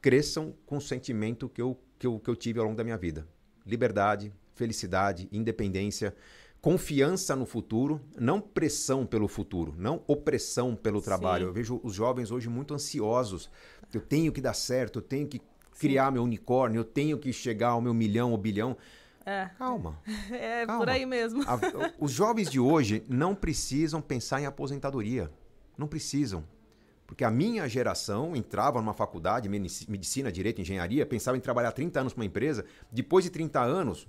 [0.00, 2.96] cresçam com o sentimento que eu, que eu, que eu tive ao longo da minha
[2.96, 3.26] vida.
[3.64, 6.14] Liberdade, felicidade, independência,
[6.60, 11.44] confiança no futuro, não pressão pelo futuro, não opressão pelo trabalho.
[11.44, 11.48] Sim.
[11.48, 13.50] Eu vejo os jovens hoje muito ansiosos.
[13.92, 15.40] Eu tenho que dar certo, eu tenho que
[15.78, 16.14] criar Sim.
[16.14, 18.76] meu unicórnio, eu tenho que chegar ao meu milhão ou bilhão.
[19.24, 19.50] É.
[19.58, 19.98] Calma.
[20.30, 20.84] É calma.
[20.84, 21.42] por aí mesmo.
[21.42, 21.58] A,
[21.98, 25.30] os jovens de hoje não precisam pensar em aposentadoria.
[25.76, 26.44] Não precisam.
[27.06, 32.12] Porque a minha geração entrava numa faculdade, medicina, direito, engenharia, pensava em trabalhar 30 anos
[32.12, 32.64] para uma empresa.
[32.90, 34.08] Depois de 30 anos,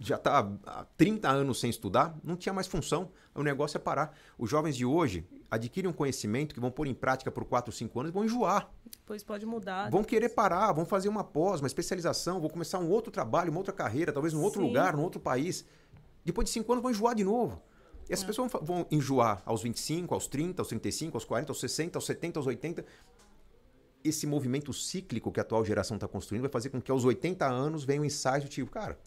[0.00, 3.10] já está há 30 anos sem estudar, não tinha mais função.
[3.34, 4.16] O negócio é parar.
[4.36, 8.00] Os jovens de hoje adquirem um conhecimento que vão pôr em prática por 4, 5
[8.00, 8.68] anos e vão enjoar.
[8.90, 9.90] Depois pode mudar.
[9.90, 13.58] Vão querer parar, vão fazer uma pós, uma especialização, vão começar um outro trabalho, uma
[13.58, 14.66] outra carreira, talvez num outro Sim.
[14.66, 15.64] lugar, num outro país.
[16.24, 17.62] Depois de 5 anos vão enjoar de novo.
[18.08, 21.98] E essas pessoas vão enjoar aos 25, aos 30, aos 35, aos 40, aos 60,
[21.98, 22.84] aos 70, aos 80
[24.04, 27.46] esse movimento cíclico que a atual geração está construindo vai fazer com que aos 80
[27.46, 28.98] anos venha um ensaio tipo, cara,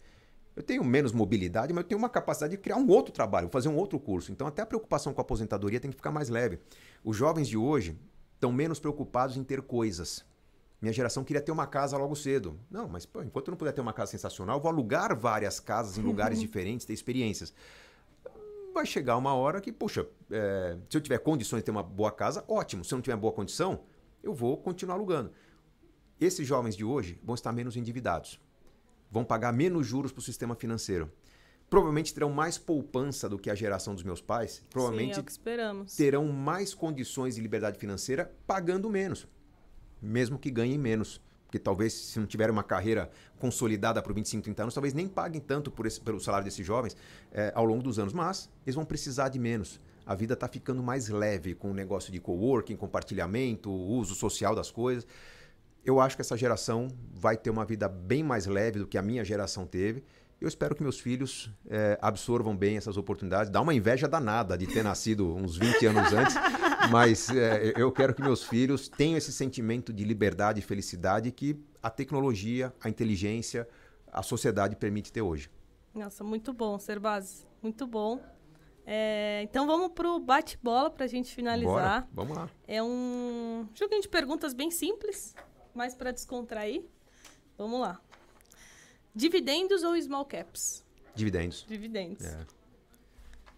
[0.56, 3.68] eu tenho menos mobilidade, mas eu tenho uma capacidade de criar um outro trabalho, fazer
[3.68, 4.32] um outro curso.
[4.32, 6.58] Então, até a preocupação com a aposentadoria tem que ficar mais leve.
[7.04, 7.96] Os jovens de hoje
[8.34, 10.24] estão menos preocupados em ter coisas.
[10.82, 12.58] Minha geração queria ter uma casa logo cedo.
[12.68, 15.60] Não, mas pô, enquanto eu não puder ter uma casa sensacional, eu vou alugar várias
[15.60, 17.54] casas em lugares diferentes, ter experiências.
[18.78, 22.12] Vai chegar uma hora que, puxa, é, se eu tiver condições de ter uma boa
[22.12, 22.84] casa, ótimo.
[22.84, 23.80] Se eu não tiver boa condição,
[24.22, 25.32] eu vou continuar alugando.
[26.20, 28.40] Esses jovens de hoje vão estar menos endividados
[29.10, 31.10] vão pagar menos juros para o sistema financeiro.
[31.68, 34.64] Provavelmente terão mais poupança do que a geração dos meus pais.
[34.70, 35.94] Provavelmente Sim, é o que esperamos.
[35.94, 39.26] terão mais condições de liberdade financeira pagando menos,
[40.00, 41.20] mesmo que ganhem menos.
[41.48, 45.40] Porque talvez, se não tiverem uma carreira consolidada por 25, 30 anos, talvez nem paguem
[45.40, 46.96] tanto por esse, pelo salário desses jovens
[47.32, 48.12] é, ao longo dos anos.
[48.12, 49.80] Mas eles vão precisar de menos.
[50.06, 54.70] A vida está ficando mais leve com o negócio de coworking, compartilhamento, uso social das
[54.70, 55.06] coisas
[55.88, 59.02] eu acho que essa geração vai ter uma vida bem mais leve do que a
[59.02, 60.04] minha geração teve.
[60.40, 63.50] Eu espero que meus filhos é, absorvam bem essas oportunidades.
[63.50, 66.34] Dá uma inveja danada de ter nascido uns 20 anos antes,
[66.92, 71.60] mas é, eu quero que meus filhos tenham esse sentimento de liberdade e felicidade que
[71.82, 73.68] a tecnologia, a inteligência,
[74.12, 75.50] a sociedade permite ter hoje.
[75.92, 77.44] Nossa, muito bom, Serbaz.
[77.60, 78.20] Muito bom.
[78.86, 82.02] É, então vamos pro bate-bola pra gente finalizar.
[82.02, 82.50] Bora, vamos lá.
[82.66, 85.34] É um joguinho de perguntas bem simples,
[85.74, 86.84] mas para descontrair.
[87.58, 88.00] Vamos lá.
[89.18, 90.84] Dividendos ou small caps?
[91.12, 91.66] Dividendos.
[91.68, 92.24] Dividendos.
[92.24, 92.46] É.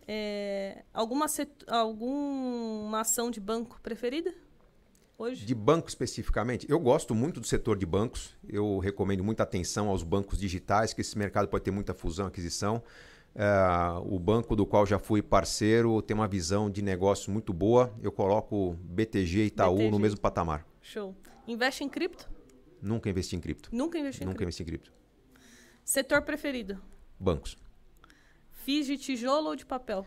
[0.09, 1.27] É, alguma,
[1.69, 4.33] alguma ação de banco preferida?
[5.19, 5.45] Hoje?
[5.45, 8.35] De banco especificamente, eu gosto muito do setor de bancos.
[8.49, 12.83] Eu recomendo muita atenção aos bancos digitais, que esse mercado pode ter muita fusão, aquisição.
[13.35, 13.45] É,
[14.07, 17.95] o banco do qual já fui parceiro tem uma visão de negócio muito boa.
[18.03, 19.91] Eu coloco BTG e Itaú BTG.
[19.91, 20.67] no mesmo patamar.
[20.81, 21.15] Show.
[21.47, 22.31] Investe em cripto?
[22.81, 23.69] Nunca investi em cripto.
[23.71, 24.45] Nunca investi em Nunca cripto.
[24.45, 25.00] investi em cripto.
[25.91, 26.81] Setor preferido?
[27.19, 27.59] Bancos.
[28.53, 30.07] Fiz de tijolo ou de papel?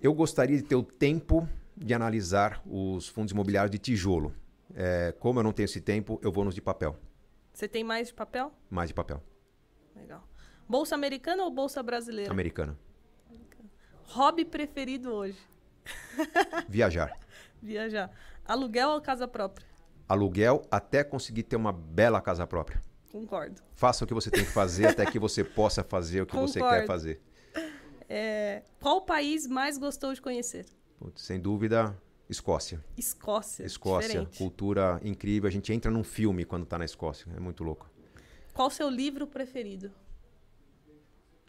[0.00, 4.34] Eu gostaria de ter o tempo de analisar os fundos imobiliários de tijolo.
[4.74, 6.96] É, como eu não tenho esse tempo, eu vou nos de papel.
[7.52, 8.54] Você tem mais de papel?
[8.70, 9.22] Mais de papel.
[9.94, 10.26] Legal.
[10.66, 12.30] Bolsa americana ou bolsa brasileira?
[12.30, 12.74] Americana.
[14.04, 15.38] Hobby preferido hoje?
[16.70, 17.18] Viajar.
[17.60, 18.10] Viajar.
[18.46, 19.66] Aluguel ou casa própria?
[20.08, 22.80] Aluguel até conseguir ter uma bela casa própria.
[23.10, 23.60] Concordo.
[23.74, 26.60] Faça o que você tem que fazer até que você possa fazer o que você
[26.60, 26.80] Concordo.
[26.80, 27.20] quer fazer.
[28.08, 30.66] É, qual país mais gostou de conhecer?
[30.98, 31.96] Putz, sem dúvida,
[32.28, 32.84] Escócia.
[32.96, 33.64] Escócia.
[33.64, 34.38] Escócia, Diferente.
[34.38, 35.48] cultura incrível.
[35.48, 37.26] A gente entra num filme quando tá na Escócia.
[37.36, 37.90] É muito louco.
[38.54, 39.90] Qual o seu livro preferido?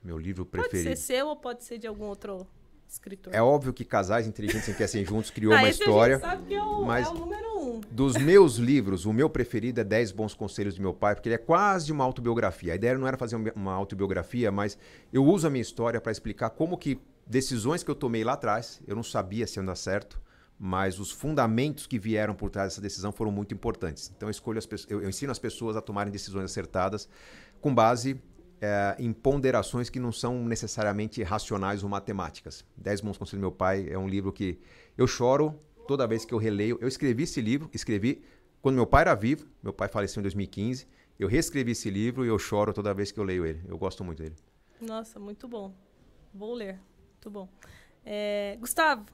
[0.03, 0.95] Meu livro Pode preferido.
[0.95, 2.47] ser seu ou pode ser de algum outro
[2.93, 3.33] escritor?
[3.33, 6.15] É óbvio que Casais Inteligentes em Querem Juntos criou ah, uma história.
[6.17, 7.81] A gente sabe que é o, mas- é o número um.
[7.91, 11.35] Dos meus livros, o meu preferido é 10 Bons Conselhos do Meu Pai, porque ele
[11.35, 12.73] é quase uma autobiografia.
[12.73, 14.77] A ideia não era fazer um- uma autobiografia, mas
[15.11, 18.81] eu uso a minha história para explicar como que decisões que eu tomei lá atrás,
[18.87, 20.19] eu não sabia se ia dar certo,
[20.59, 24.11] mas os fundamentos que vieram por trás dessa decisão foram muito importantes.
[24.15, 27.07] Então eu, escolho as eu, eu ensino as pessoas a tomarem decisões acertadas
[27.59, 28.21] com base
[28.61, 32.63] eh, em ponderações que não são necessariamente racionais ou matemáticas.
[32.77, 34.59] 10 Bons Conselhos do Meu Pai é um livro que
[34.97, 36.77] eu choro toda vez que eu releio.
[36.79, 38.23] Eu escrevi esse livro, escrevi
[38.61, 40.87] quando meu pai era vivo, meu pai faleceu em 2015.
[41.19, 43.61] Eu reescrevi esse livro e eu choro toda vez que eu leio ele.
[43.67, 44.35] Eu gosto muito dele.
[44.79, 45.73] Nossa, muito bom.
[46.33, 46.79] Vou ler.
[47.13, 47.49] Muito bom.
[48.05, 49.05] É, Gustavo,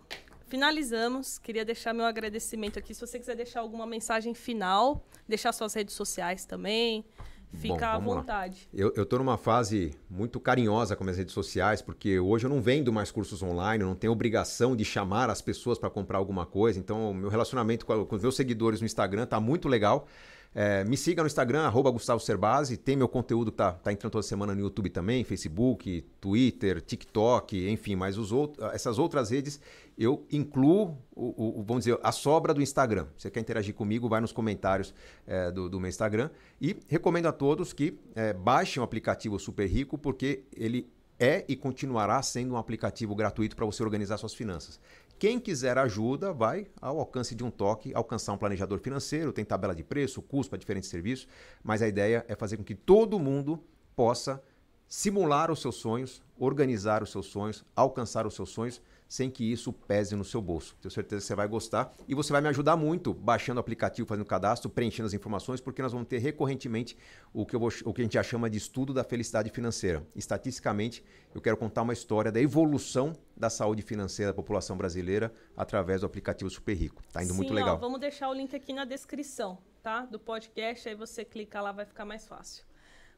[0.47, 1.37] finalizamos.
[1.37, 2.93] Queria deixar meu agradecimento aqui.
[2.93, 7.05] Se você quiser deixar alguma mensagem final, deixar suas redes sociais também,
[7.53, 7.97] fica Bom, à lá.
[7.99, 8.67] vontade.
[8.73, 12.61] Eu, eu tô numa fase muito carinhosa com minhas redes sociais, porque hoje eu não
[12.61, 16.45] vendo mais cursos online, eu não tenho obrigação de chamar as pessoas para comprar alguma
[16.45, 16.79] coisa.
[16.79, 20.07] Então, o meu relacionamento com, a- com os meus seguidores no Instagram tá muito legal.
[20.55, 22.77] É, me siga no Instagram, arroba Gustavo Cerbasi.
[22.77, 27.69] Tem meu conteúdo que tá, tá entrando toda semana no YouTube também, Facebook, Twitter, TikTok,
[27.69, 29.59] enfim, mas os outros, essas outras redes
[29.97, 33.07] eu incluo, o, o- vamos dizer, a sobra do Instagram.
[33.17, 34.93] Você quer interagir comigo, vai nos comentários
[35.25, 36.29] é, do, do meu Instagram.
[36.61, 40.87] E recomendo a todos que é, baixem o aplicativo Super Rico, porque ele
[41.19, 44.79] é e continuará sendo um aplicativo gratuito para você organizar suas finanças.
[45.19, 49.73] Quem quiser ajuda, vai ao alcance de um toque, alcançar um planejador financeiro, tem tabela
[49.73, 51.27] de preço, custo para diferentes serviços,
[51.63, 53.59] mas a ideia é fazer com que todo mundo
[53.95, 54.43] possa
[54.87, 59.71] simular os seus sonhos, organizar os seus sonhos, alcançar os seus sonhos, sem que isso
[59.71, 60.75] pese no seu bolso.
[60.81, 64.07] Tenho certeza que você vai gostar e você vai me ajudar muito baixando o aplicativo,
[64.07, 66.97] fazendo o cadastro, preenchendo as informações, porque nós vamos ter recorrentemente
[67.33, 70.05] o que, vou- o que a gente já chama de estudo da felicidade financeira.
[70.15, 71.03] Estatisticamente,
[71.33, 76.07] eu quero contar uma história da evolução da saúde financeira da população brasileira através do
[76.07, 77.01] aplicativo Super Rico.
[77.11, 77.77] Tá indo muito Sim, ó, legal.
[77.79, 80.01] vamos deixar o link aqui na descrição, tá?
[80.05, 82.65] Do podcast, aí você clica lá, vai ficar mais fácil.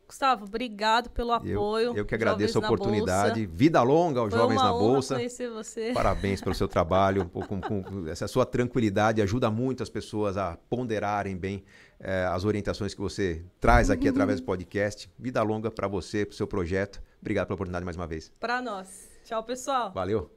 [0.10, 1.93] Gustavo, obrigado pelo Eu, apoio.
[1.95, 3.45] eu que agradeço a Jovens na oportunidade.
[3.45, 5.16] Vida longa aos Foi jovens na Bolsa.
[5.16, 5.91] conhecer você.
[5.93, 7.30] Parabéns pelo seu trabalho.
[7.30, 11.64] Com- com- essa sua tranquilidade ajuda muito as pessoas a ponderarem bem
[11.99, 15.07] eh, as orientações que você traz aqui através do podcast.
[15.18, 16.99] Vida longa para você, para o seu projeto.
[17.22, 18.32] Obrigado pela oportunidade mais uma vez.
[18.39, 19.07] Pra nós.
[19.24, 19.91] Tchau, pessoal.
[19.93, 20.32] Valeu.